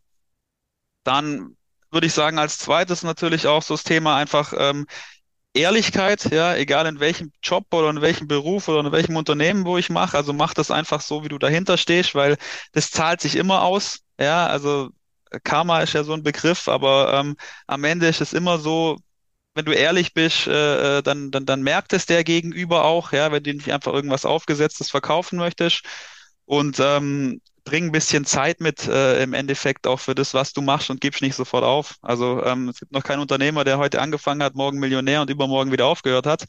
Dann 1.05 1.57
würde 1.91 2.07
ich 2.07 2.13
sagen, 2.15 2.39
als 2.39 2.59
zweites 2.59 3.03
natürlich 3.03 3.47
auch 3.47 3.63
so 3.63 3.75
das 3.75 3.85
Thema 3.85 4.17
einfach, 4.17 4.53
ähm, 4.57 4.87
Ehrlichkeit, 5.55 6.31
ja, 6.33 6.55
egal 6.57 6.87
in 6.87 7.01
welchem 7.01 7.33
Job 7.43 7.67
oder 7.73 7.91
in 7.91 8.01
welchem 8.01 8.27
Beruf 8.27 8.69
oder 8.69 8.81
in 8.81 8.93
welchem 8.93 9.17
Unternehmen, 9.17 9.67
wo 9.67 9.77
ich 9.79 9.91
mache. 9.91 10.17
Also 10.17 10.33
mach 10.33 10.55
das 10.55 10.71
einfach 10.71 11.01
so, 11.03 11.25
wie 11.25 11.29
du 11.29 11.39
dahinter 11.39 11.77
stehst, 11.77 12.15
weil 12.15 12.37
das 12.73 12.91
zahlt 12.91 13.21
sich 13.21 13.37
immer 13.37 13.63
aus. 13.63 14.01
Ja, 14.19 14.47
also 14.47 14.91
Karma 15.45 15.81
ist 15.83 15.93
ja 15.95 16.05
so 16.05 16.15
ein 16.15 16.23
Begriff, 16.23 16.69
aber 16.69 17.13
ähm, 17.15 17.37
am 17.67 17.85
Ende 17.85 18.09
ist 18.09 18.21
es 18.21 18.33
immer 18.33 18.59
so, 18.59 18.99
wenn 19.55 19.65
du 19.67 19.73
ehrlich 19.73 20.15
bist, 20.15 20.47
äh, 20.47 20.99
äh 20.99 21.03
dann, 21.03 21.31
dann, 21.31 21.47
dann 21.47 21.63
merkt 21.63 21.93
es 21.93 22.07
der 22.07 22.25
Gegenüber 22.25 22.85
auch, 22.85 23.13
ja, 23.13 23.33
wenn 23.33 23.43
du 23.43 23.53
nicht 23.55 23.73
einfach 23.73 23.93
irgendwas 23.93 24.25
Aufgesetztes 24.25 24.91
verkaufen 24.91 25.39
möchtest. 25.39 25.85
Und 26.47 26.81
ähm, 26.81 27.41
bring 27.65 27.87
ein 27.87 27.93
bisschen 27.93 28.25
Zeit 28.25 28.61
mit 28.61 28.87
äh, 28.89 29.23
im 29.23 29.35
Endeffekt 29.35 29.87
auch 29.87 30.01
für 30.01 30.15
das, 30.15 30.35
was 30.35 30.53
du 30.53 30.63
machst 30.63 30.91
und 30.91 31.01
gibst 31.01 31.23
nicht 31.23 31.35
sofort 31.37 31.65
auf. 31.65 31.97
Also 32.03 32.45
ähm, 32.45 32.69
es 32.69 32.81
gibt 32.81 32.93
noch 32.93 33.05
keinen 33.05 33.21
Unternehmer, 33.21 33.65
der 33.65 33.79
heute 33.79 34.01
angefangen 34.01 34.43
hat, 34.43 34.55
morgen 34.55 34.79
Millionär 34.79 35.23
und 35.23 35.31
übermorgen 35.31 35.73
wieder 35.73 35.87
aufgehört 35.87 36.27
hat. 36.27 36.45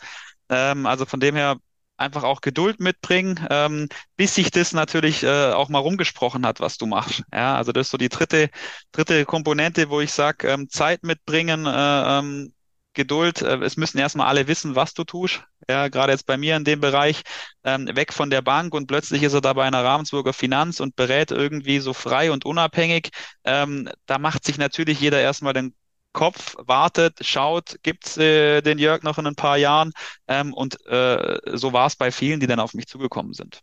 Ähm, 0.49 0.86
also 0.86 1.06
von 1.06 1.19
dem 1.19 1.36
her 1.36 1.58
einfach 1.97 2.23
auch 2.23 2.41
Geduld 2.41 2.80
mitbringen, 2.80 3.45
ähm, 3.49 3.88
bis 4.17 4.36
sich 4.36 4.52
das 4.52 4.73
natürlich 4.73 5.23
äh, 5.23 5.52
auch 5.52 5.69
mal 5.69 5.80
rumgesprochen 5.80 6.45
hat, 6.45 6.60
was 6.60 6.78
du 6.78 6.86
machst. 6.86 7.23
Ja, 7.34 7.56
also 7.56 7.71
das 7.71 7.88
ist 7.88 7.91
so 7.91 7.97
die 7.97 8.10
dritte, 8.10 8.49
dritte 8.91 9.26
Komponente, 9.26 9.89
wo 9.89 10.02
ich 10.02 10.12
sage, 10.12 10.47
ähm, 10.49 10.69
Zeit 10.69 11.04
mitbringen, 11.04 11.65
äh, 11.65 12.19
ähm, 12.19 12.54
Geduld. 12.93 13.41
Äh, 13.41 13.58
es 13.63 13.78
müssen 13.78 13.97
erstmal 13.97 14.28
alle 14.28 14.47
wissen, 14.47 14.76
was 14.76 14.93
du 14.93 15.04
tust. 15.04 15.43
Ja, 15.69 15.88
gerade 15.88 16.12
jetzt 16.12 16.26
bei 16.26 16.38
mir 16.38 16.56
in 16.58 16.63
dem 16.63 16.82
Bereich, 16.82 17.21
ähm, 17.63 17.88
weg 17.95 18.13
von 18.13 18.30
der 18.30 18.41
Bank 18.41 18.73
und 18.73 18.88
plötzlich 18.88 19.23
ist 19.23 19.34
er 19.34 19.41
da 19.41 19.54
bei 19.54 19.63
einer 19.65 19.84
Ravensburger 19.84 20.34
Finanz 20.34 20.80
und 20.80 20.95
berät 20.95 21.32
irgendwie 21.32 21.80
so 21.80 21.93
frei 21.93 22.32
und 22.32 22.45
unabhängig. 22.45 23.10
Ähm, 23.43 23.89
da 24.06 24.17
macht 24.19 24.45
sich 24.45 24.58
natürlich 24.58 24.99
jeder 24.99 25.21
erstmal 25.21 25.54
den 25.54 25.73
Kopf, 26.12 26.56
wartet, 26.60 27.19
schaut, 27.26 27.78
gibt's 27.82 28.17
äh, 28.17 28.62
den 28.62 28.78
Jörg 28.78 29.04
noch 29.04 29.17
in 29.17 29.26
ein 29.28 29.36
paar 29.36 29.58
Jahren? 29.58 29.91
Ähm, 30.28 30.54
und 30.54 30.86
äh, 30.86 31.39
so 31.58 31.73
war 31.73 31.88
es 31.88 31.95
bei 31.95 32.12
vielen, 32.12 32.39
die 32.39 32.47
dann 32.47 32.60
auf 32.60 32.73
mich 32.73 32.88
zugekommen 32.88 33.34
sind. 33.34 33.62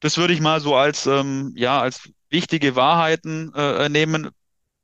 Das 0.00 0.16
würde 0.18 0.34
ich 0.34 0.40
mal 0.40 0.60
so 0.60 0.76
als, 0.76 1.06
ähm, 1.06 1.52
ja, 1.56 1.80
als 1.80 2.08
wichtige 2.30 2.76
Wahrheiten 2.76 3.52
äh, 3.54 3.88
nehmen 3.88 4.30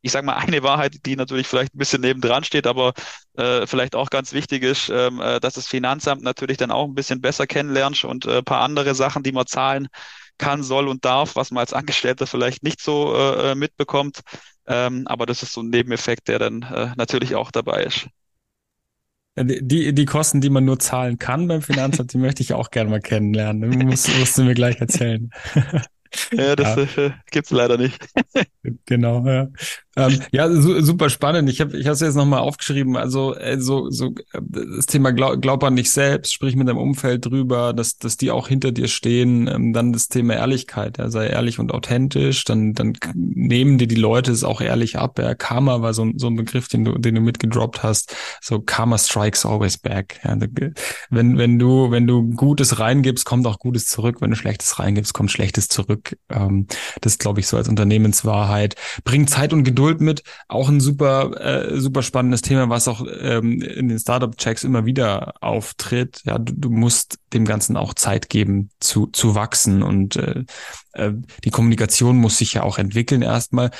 ich 0.02 0.12
sage 0.12 0.26
mal, 0.26 0.34
eine 0.34 0.62
Wahrheit, 0.62 1.06
die 1.06 1.16
natürlich 1.16 1.46
vielleicht 1.46 1.74
ein 1.74 1.78
bisschen 1.78 2.00
nebendran 2.00 2.44
steht, 2.44 2.66
aber 2.66 2.92
äh, 3.34 3.66
vielleicht 3.66 3.94
auch 3.94 4.10
ganz 4.10 4.32
wichtig 4.32 4.64
ist, 4.64 4.90
ähm, 4.90 5.20
äh, 5.20 5.40
dass 5.40 5.54
das 5.54 5.68
Finanzamt 5.68 6.22
natürlich 6.22 6.58
dann 6.58 6.72
auch 6.72 6.86
ein 6.86 6.94
bisschen 6.94 7.20
besser 7.20 7.46
kennenlernt 7.46 8.04
und 8.04 8.26
äh, 8.26 8.42
paar 8.42 8.60
andere 8.60 8.94
Sachen, 8.94 9.22
die 9.22 9.32
man 9.32 9.46
zahlen 9.46 9.88
kann, 10.38 10.62
soll 10.62 10.88
und 10.88 11.04
darf, 11.04 11.36
was 11.36 11.52
man 11.52 11.60
als 11.60 11.72
Angestellter 11.72 12.26
vielleicht 12.26 12.62
nicht 12.64 12.80
so 12.80 13.14
äh, 13.14 13.52
äh 13.52 13.54
mitbekommt. 13.54 14.20
Ähm, 14.66 15.06
aber 15.06 15.24
das 15.26 15.42
ist 15.42 15.52
so 15.52 15.62
ein 15.62 15.70
Nebeneffekt, 15.70 16.28
der 16.28 16.38
dann 16.38 16.62
äh, 16.62 16.92
natürlich 16.96 17.34
auch 17.34 17.50
dabei 17.50 17.84
ist. 17.84 18.08
Die, 19.36 19.94
die 19.94 20.04
Kosten, 20.04 20.42
die 20.42 20.50
man 20.50 20.64
nur 20.64 20.78
zahlen 20.78 21.18
kann 21.18 21.48
beim 21.48 21.62
Finanzamt, 21.62 22.12
die 22.12 22.18
möchte 22.18 22.42
ich 22.42 22.52
auch 22.52 22.70
gerne 22.70 22.90
mal 22.90 23.00
kennenlernen. 23.00 23.86
Musst, 23.86 24.14
musst 24.18 24.36
du 24.36 24.42
mir 24.42 24.54
gleich 24.54 24.80
erzählen. 24.80 25.30
Ja, 26.32 26.54
das 26.56 26.94
ja. 26.94 27.06
Äh, 27.06 27.12
gibt's 27.30 27.50
leider 27.50 27.78
nicht. 27.78 27.98
genau, 28.86 29.26
ja. 29.26 29.48
ähm, 29.96 30.20
ja, 30.30 30.48
su 30.50 30.80
super 30.80 31.10
spannend. 31.10 31.48
Ich 31.50 31.60
habe 31.60 31.76
ich 31.76 31.84
es 31.86 32.00
jetzt 32.00 32.14
nochmal 32.14 32.38
aufgeschrieben. 32.38 32.96
Also 32.96 33.34
äh, 33.34 33.60
so, 33.60 33.90
so 33.90 34.14
äh, 34.32 34.40
das 34.40 34.86
Thema 34.86 35.12
glaub, 35.12 35.42
glaub 35.42 35.64
an 35.64 35.74
dich 35.74 35.90
selbst, 35.90 36.32
sprich 36.32 36.54
mit 36.54 36.68
deinem 36.68 36.78
Umfeld 36.78 37.26
drüber, 37.26 37.72
dass, 37.72 37.96
dass 37.96 38.16
die 38.16 38.30
auch 38.30 38.46
hinter 38.48 38.70
dir 38.70 38.86
stehen. 38.86 39.48
Ähm, 39.48 39.72
dann 39.72 39.92
das 39.92 40.08
Thema 40.08 40.34
Ehrlichkeit, 40.34 40.98
ja, 40.98 41.10
sei 41.10 41.26
ehrlich 41.26 41.58
und 41.58 41.72
authentisch. 41.72 42.44
Dann, 42.44 42.72
dann 42.72 42.94
nehmen 43.14 43.78
dir 43.78 43.88
die 43.88 43.96
Leute 43.96 44.30
es 44.30 44.44
auch 44.44 44.60
ehrlich 44.60 44.96
ab. 44.96 45.18
Ja. 45.18 45.34
Karma 45.34 45.82
war 45.82 45.92
so, 45.92 46.10
so 46.16 46.28
ein 46.28 46.36
Begriff, 46.36 46.68
den 46.68 46.84
du, 46.84 46.98
den 46.98 47.16
du 47.16 47.20
mitgedroppt 47.20 47.82
hast. 47.82 48.14
So 48.40 48.60
Karma 48.60 48.96
strikes 48.96 49.44
always 49.44 49.76
back. 49.76 50.20
Ja. 50.24 50.36
Wenn, 51.10 51.36
wenn 51.36 51.58
du, 51.58 51.90
wenn 51.90 52.06
du 52.06 52.30
Gutes 52.30 52.78
reingibst, 52.78 53.24
kommt 53.24 53.46
auch 53.46 53.58
Gutes 53.58 53.86
zurück. 53.86 54.20
Wenn 54.20 54.30
du 54.30 54.36
Schlechtes 54.36 54.78
reingibst, 54.78 55.12
kommt 55.14 55.32
Schlechtes 55.32 55.66
zurück. 55.66 56.16
Ähm, 56.30 56.68
das 57.00 57.18
glaube 57.18 57.40
ich 57.40 57.48
so 57.48 57.56
als 57.56 57.68
Unternehmenswahrheit. 57.68 58.51
Bringt 59.04 59.30
Zeit 59.30 59.52
und 59.52 59.64
Geduld 59.64 59.82
Geduld 59.82 60.00
mit. 60.00 60.22
Auch 60.48 60.68
ein 60.68 60.80
super, 60.80 61.40
äh, 61.40 61.80
super 61.80 62.02
spannendes 62.02 62.42
Thema, 62.42 62.68
was 62.68 62.88
auch 62.88 63.04
ähm, 63.20 63.60
in 63.60 63.88
den 63.88 63.98
Startup-Checks 63.98 64.64
immer 64.64 64.86
wieder 64.86 65.34
auftritt. 65.40 66.20
Ja, 66.24 66.38
du, 66.38 66.52
du 66.54 66.70
musst 66.70 67.18
dem 67.32 67.44
Ganzen 67.44 67.76
auch 67.76 67.94
Zeit 67.94 68.28
geben 68.28 68.70
zu, 68.80 69.06
zu 69.06 69.34
wachsen 69.34 69.82
und 69.82 70.16
äh, 70.16 70.44
äh, 70.92 71.12
die 71.44 71.50
Kommunikation 71.50 72.16
muss 72.18 72.38
sich 72.38 72.54
ja 72.54 72.62
auch 72.62 72.78
entwickeln 72.78 73.22
erstmal. 73.22 73.70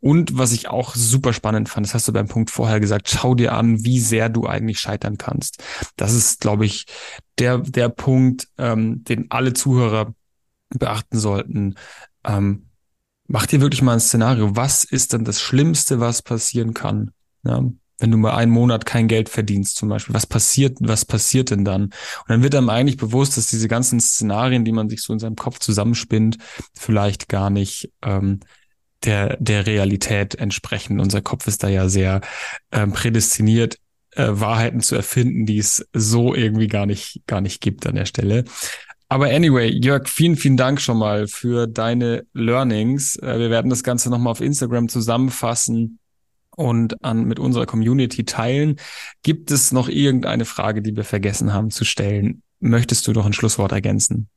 Und 0.00 0.38
was 0.38 0.52
ich 0.52 0.68
auch 0.68 0.94
super 0.94 1.34
spannend 1.34 1.68
fand, 1.68 1.86
das 1.86 1.92
hast 1.92 2.08
du 2.08 2.12
beim 2.12 2.28
Punkt 2.28 2.50
vorher 2.50 2.80
gesagt, 2.80 3.10
schau 3.10 3.34
dir 3.34 3.52
an, 3.52 3.84
wie 3.84 4.00
sehr 4.00 4.30
du 4.30 4.46
eigentlich 4.46 4.80
scheitern 4.80 5.18
kannst. 5.18 5.62
Das 5.96 6.14
ist, 6.14 6.40
glaube 6.40 6.64
ich, 6.64 6.86
der, 7.38 7.58
der 7.58 7.90
Punkt, 7.90 8.48
ähm, 8.56 9.04
den 9.04 9.30
alle 9.30 9.52
Zuhörer 9.52 10.14
beachten 10.70 11.18
sollten. 11.18 11.74
Ähm, 12.24 12.69
mach 13.30 13.46
dir 13.46 13.60
wirklich 13.60 13.80
mal 13.82 13.92
ein 13.92 14.00
Szenario. 14.00 14.56
Was 14.56 14.82
ist 14.82 15.12
denn 15.12 15.24
das 15.24 15.40
Schlimmste, 15.40 16.00
was 16.00 16.20
passieren 16.20 16.74
kann? 16.74 17.12
Ja, 17.44 17.62
wenn 17.98 18.10
du 18.10 18.16
mal 18.16 18.34
einen 18.34 18.50
Monat 18.50 18.86
kein 18.86 19.06
Geld 19.06 19.28
verdienst 19.28 19.76
zum 19.76 19.88
Beispiel, 19.88 20.14
was 20.14 20.26
passiert, 20.26 20.78
was 20.80 21.04
passiert 21.04 21.50
denn 21.50 21.64
dann? 21.64 21.84
Und 21.84 22.28
dann 22.28 22.42
wird 22.42 22.54
einem 22.54 22.70
eigentlich 22.70 22.96
bewusst, 22.96 23.36
dass 23.36 23.48
diese 23.48 23.68
ganzen 23.68 24.00
Szenarien, 24.00 24.64
die 24.64 24.72
man 24.72 24.88
sich 24.88 25.02
so 25.02 25.12
in 25.12 25.20
seinem 25.20 25.36
Kopf 25.36 25.60
zusammenspinnt, 25.60 26.38
vielleicht 26.74 27.28
gar 27.28 27.50
nicht 27.50 27.92
ähm, 28.02 28.40
der, 29.04 29.36
der 29.36 29.64
Realität 29.66 30.34
entsprechen. 30.34 30.98
Unser 30.98 31.22
Kopf 31.22 31.46
ist 31.46 31.62
da 31.62 31.68
ja 31.68 31.88
sehr 31.88 32.22
ähm, 32.72 32.92
prädestiniert, 32.92 33.76
äh, 34.12 34.26
Wahrheiten 34.28 34.80
zu 34.80 34.96
erfinden, 34.96 35.46
die 35.46 35.58
es 35.58 35.86
so 35.92 36.34
irgendwie 36.34 36.66
gar 36.66 36.86
nicht, 36.86 37.22
gar 37.26 37.40
nicht 37.40 37.60
gibt 37.60 37.86
an 37.86 37.94
der 37.94 38.06
Stelle. 38.06 38.44
Aber 39.12 39.26
anyway, 39.26 39.68
Jörg, 39.68 40.08
vielen, 40.08 40.36
vielen 40.36 40.56
Dank 40.56 40.80
schon 40.80 40.96
mal 40.96 41.26
für 41.26 41.66
deine 41.66 42.28
Learnings. 42.32 43.16
Äh, 43.16 43.40
wir 43.40 43.50
werden 43.50 43.68
das 43.68 43.82
Ganze 43.82 44.08
nochmal 44.08 44.30
auf 44.30 44.40
Instagram 44.40 44.88
zusammenfassen 44.88 45.98
und 46.54 47.02
an, 47.02 47.24
mit 47.24 47.40
unserer 47.40 47.66
Community 47.66 48.24
teilen. 48.24 48.76
Gibt 49.24 49.50
es 49.50 49.72
noch 49.72 49.88
irgendeine 49.88 50.44
Frage, 50.44 50.80
die 50.80 50.94
wir 50.94 51.02
vergessen 51.02 51.52
haben 51.52 51.72
zu 51.72 51.84
stellen? 51.84 52.44
Möchtest 52.60 53.04
du 53.08 53.12
noch 53.12 53.26
ein 53.26 53.32
Schlusswort 53.32 53.72
ergänzen? 53.72 54.28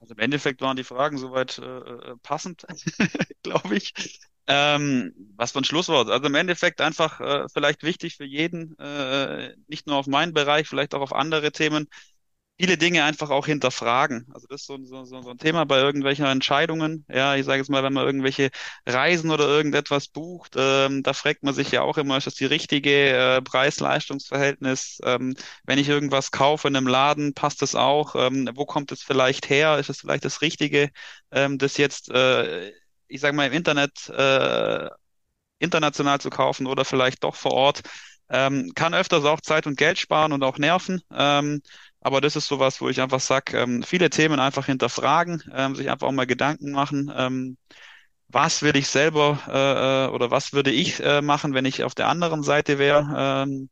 Also 0.00 0.14
im 0.14 0.18
Endeffekt 0.18 0.60
waren 0.60 0.76
die 0.76 0.82
Fragen 0.82 1.16
soweit 1.16 1.58
äh, 1.58 1.62
äh 1.62 2.16
passend, 2.24 2.66
glaube 3.44 3.76
ich. 3.76 4.18
Ähm, 4.48 5.14
was 5.36 5.52
für 5.52 5.60
ein 5.60 5.64
Schlusswort. 5.64 6.10
Also 6.10 6.26
im 6.26 6.34
Endeffekt 6.34 6.80
einfach 6.80 7.20
äh, 7.20 7.46
vielleicht 7.52 7.84
wichtig 7.84 8.16
für 8.16 8.24
jeden, 8.24 8.76
äh, 8.80 9.54
nicht 9.68 9.86
nur 9.86 9.98
auf 9.98 10.08
meinen 10.08 10.32
Bereich, 10.32 10.66
vielleicht 10.66 10.96
auch 10.96 11.00
auf 11.02 11.14
andere 11.14 11.52
Themen, 11.52 11.86
viele 12.60 12.76
Dinge 12.76 13.04
einfach 13.04 13.30
auch 13.30 13.46
hinterfragen. 13.46 14.26
Also 14.34 14.46
das 14.46 14.60
ist 14.62 14.66
so, 14.66 14.76
so, 14.84 15.04
so 15.04 15.30
ein 15.30 15.38
Thema 15.38 15.64
bei 15.64 15.78
irgendwelchen 15.78 16.26
Entscheidungen. 16.26 17.06
Ja, 17.08 17.34
ich 17.34 17.46
sage 17.46 17.58
jetzt 17.58 17.70
mal, 17.70 17.82
wenn 17.82 17.94
man 17.94 18.04
irgendwelche 18.04 18.50
Reisen 18.86 19.30
oder 19.30 19.46
irgendetwas 19.48 20.08
bucht, 20.08 20.54
ähm, 20.58 21.02
da 21.02 21.14
fragt 21.14 21.42
man 21.42 21.54
sich 21.54 21.70
ja 21.70 21.80
auch 21.80 21.96
immer, 21.96 22.18
ist 22.18 22.26
das 22.26 22.34
die 22.34 22.44
richtige 22.44 23.36
äh, 23.38 23.42
Preis-Leistungs-Verhältnis? 23.42 24.98
Ähm, 25.04 25.34
wenn 25.64 25.78
ich 25.78 25.88
irgendwas 25.88 26.32
kaufe 26.32 26.68
in 26.68 26.76
einem 26.76 26.86
Laden, 26.86 27.32
passt 27.32 27.62
das 27.62 27.74
auch? 27.74 28.14
Ähm, 28.14 28.50
wo 28.54 28.66
kommt 28.66 28.92
es 28.92 29.02
vielleicht 29.02 29.48
her? 29.48 29.78
Ist 29.78 29.88
es 29.88 30.00
vielleicht 30.00 30.24
das 30.26 30.42
Richtige, 30.42 30.90
ähm, 31.30 31.56
das 31.56 31.78
jetzt, 31.78 32.10
äh, 32.10 32.72
ich 33.08 33.20
sage 33.22 33.34
mal, 33.36 33.46
im 33.46 33.54
Internet 33.54 34.08
äh, 34.10 34.88
international 35.58 36.20
zu 36.20 36.30
kaufen 36.30 36.66
oder 36.66 36.84
vielleicht 36.84 37.24
doch 37.24 37.36
vor 37.36 37.52
Ort? 37.52 37.82
Ähm, 38.28 38.72
kann 38.74 38.94
öfters 38.94 39.24
auch 39.24 39.40
Zeit 39.40 39.66
und 39.66 39.76
Geld 39.76 39.98
sparen 39.98 40.32
und 40.32 40.44
auch 40.44 40.58
nerven. 40.58 41.02
Aber 42.00 42.20
das 42.20 42.36
ist 42.36 42.46
sowas, 42.48 42.80
wo 42.80 42.88
ich 42.88 43.00
einfach 43.00 43.20
sage, 43.20 43.58
ähm, 43.58 43.82
viele 43.82 44.10
Themen 44.10 44.40
einfach 44.40 44.66
hinterfragen, 44.66 45.42
ähm, 45.52 45.74
sich 45.76 45.90
einfach 45.90 46.08
auch 46.08 46.12
mal 46.12 46.26
Gedanken 46.26 46.72
machen, 46.72 47.12
ähm, 47.14 47.58
was 48.28 48.62
will 48.62 48.76
ich 48.76 48.88
selber 48.88 49.38
äh, 49.48 50.06
äh, 50.08 50.14
oder 50.14 50.30
was 50.30 50.52
würde 50.52 50.70
ich 50.70 51.00
äh, 51.00 51.22
machen, 51.22 51.54
wenn 51.54 51.64
ich 51.64 51.84
auf 51.84 51.94
der 51.94 52.08
anderen 52.08 52.42
Seite 52.42 52.78
wäre. 52.78 53.44
Ähm, 53.44 53.70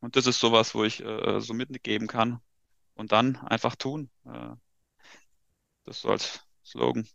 und 0.00 0.16
das 0.16 0.26
ist 0.26 0.40
sowas, 0.40 0.74
wo 0.74 0.84
ich 0.84 1.04
äh, 1.04 1.40
so 1.40 1.54
mitgeben 1.54 2.08
kann. 2.08 2.40
Und 2.94 3.12
dann 3.12 3.36
einfach 3.38 3.76
tun. 3.76 4.10
Äh, 4.26 4.50
das 5.84 6.00
so 6.00 6.10
als 6.10 6.40
Slogan. 6.64 7.06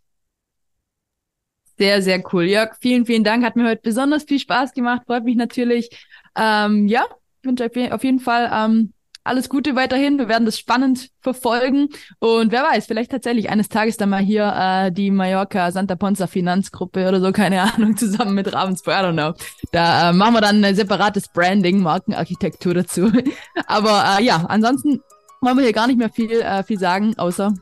Sehr, 1.77 2.01
sehr 2.01 2.23
cool. 2.33 2.45
Jörg, 2.45 2.75
vielen, 2.81 3.05
vielen 3.05 3.23
Dank. 3.23 3.43
Hat 3.45 3.55
mir 3.55 3.67
heute 3.69 3.81
besonders 3.83 4.23
viel 4.23 4.39
Spaß 4.39 4.73
gemacht. 4.73 5.03
Freut 5.05 5.23
mich 5.23 5.35
natürlich. 5.35 5.89
Ähm, 6.35 6.87
ja, 6.87 7.05
wünsche 7.43 7.69
auf 7.93 8.03
jeden 8.03 8.19
Fall 8.19 8.49
ähm, 8.51 8.93
alles 9.27 9.49
Gute 9.49 9.75
weiterhin. 9.75 10.17
Wir 10.17 10.27
werden 10.27 10.45
das 10.45 10.57
spannend 10.57 11.09
verfolgen. 11.21 11.89
Und 12.19 12.51
wer 12.51 12.63
weiß, 12.63 12.87
vielleicht 12.87 13.11
tatsächlich 13.11 13.49
eines 13.49 13.69
Tages 13.69 13.97
dann 13.97 14.09
mal 14.09 14.21
hier 14.21 14.53
äh, 14.55 14.91
die 14.91 15.11
Mallorca 15.11 15.71
Santa 15.71 15.95
Ponza 15.95 16.27
Finanzgruppe 16.27 17.07
oder 17.07 17.21
so, 17.21 17.31
keine 17.33 17.61
Ahnung, 17.61 17.97
zusammen 17.97 18.33
mit 18.33 18.51
Ravensburg, 18.51 18.95
I 18.95 19.03
don't 19.03 19.13
know. 19.13 19.33
Da 19.71 20.09
äh, 20.09 20.13
machen 20.13 20.33
wir 20.33 20.41
dann 20.41 20.63
ein 20.63 20.75
separates 20.75 21.27
Branding, 21.29 21.79
Markenarchitektur 21.79 22.73
dazu. 22.73 23.11
Aber 23.67 24.17
äh, 24.17 24.23
ja, 24.23 24.45
ansonsten 24.47 25.01
wollen 25.41 25.57
wir 25.57 25.63
hier 25.63 25.73
gar 25.73 25.87
nicht 25.87 25.99
mehr 25.99 26.09
viel, 26.09 26.41
äh, 26.41 26.63
viel 26.63 26.79
sagen, 26.79 27.13
außer 27.17 27.53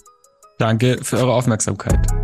Danke 0.58 1.00
für 1.02 1.18
eure 1.18 1.34
Aufmerksamkeit. 1.34 2.15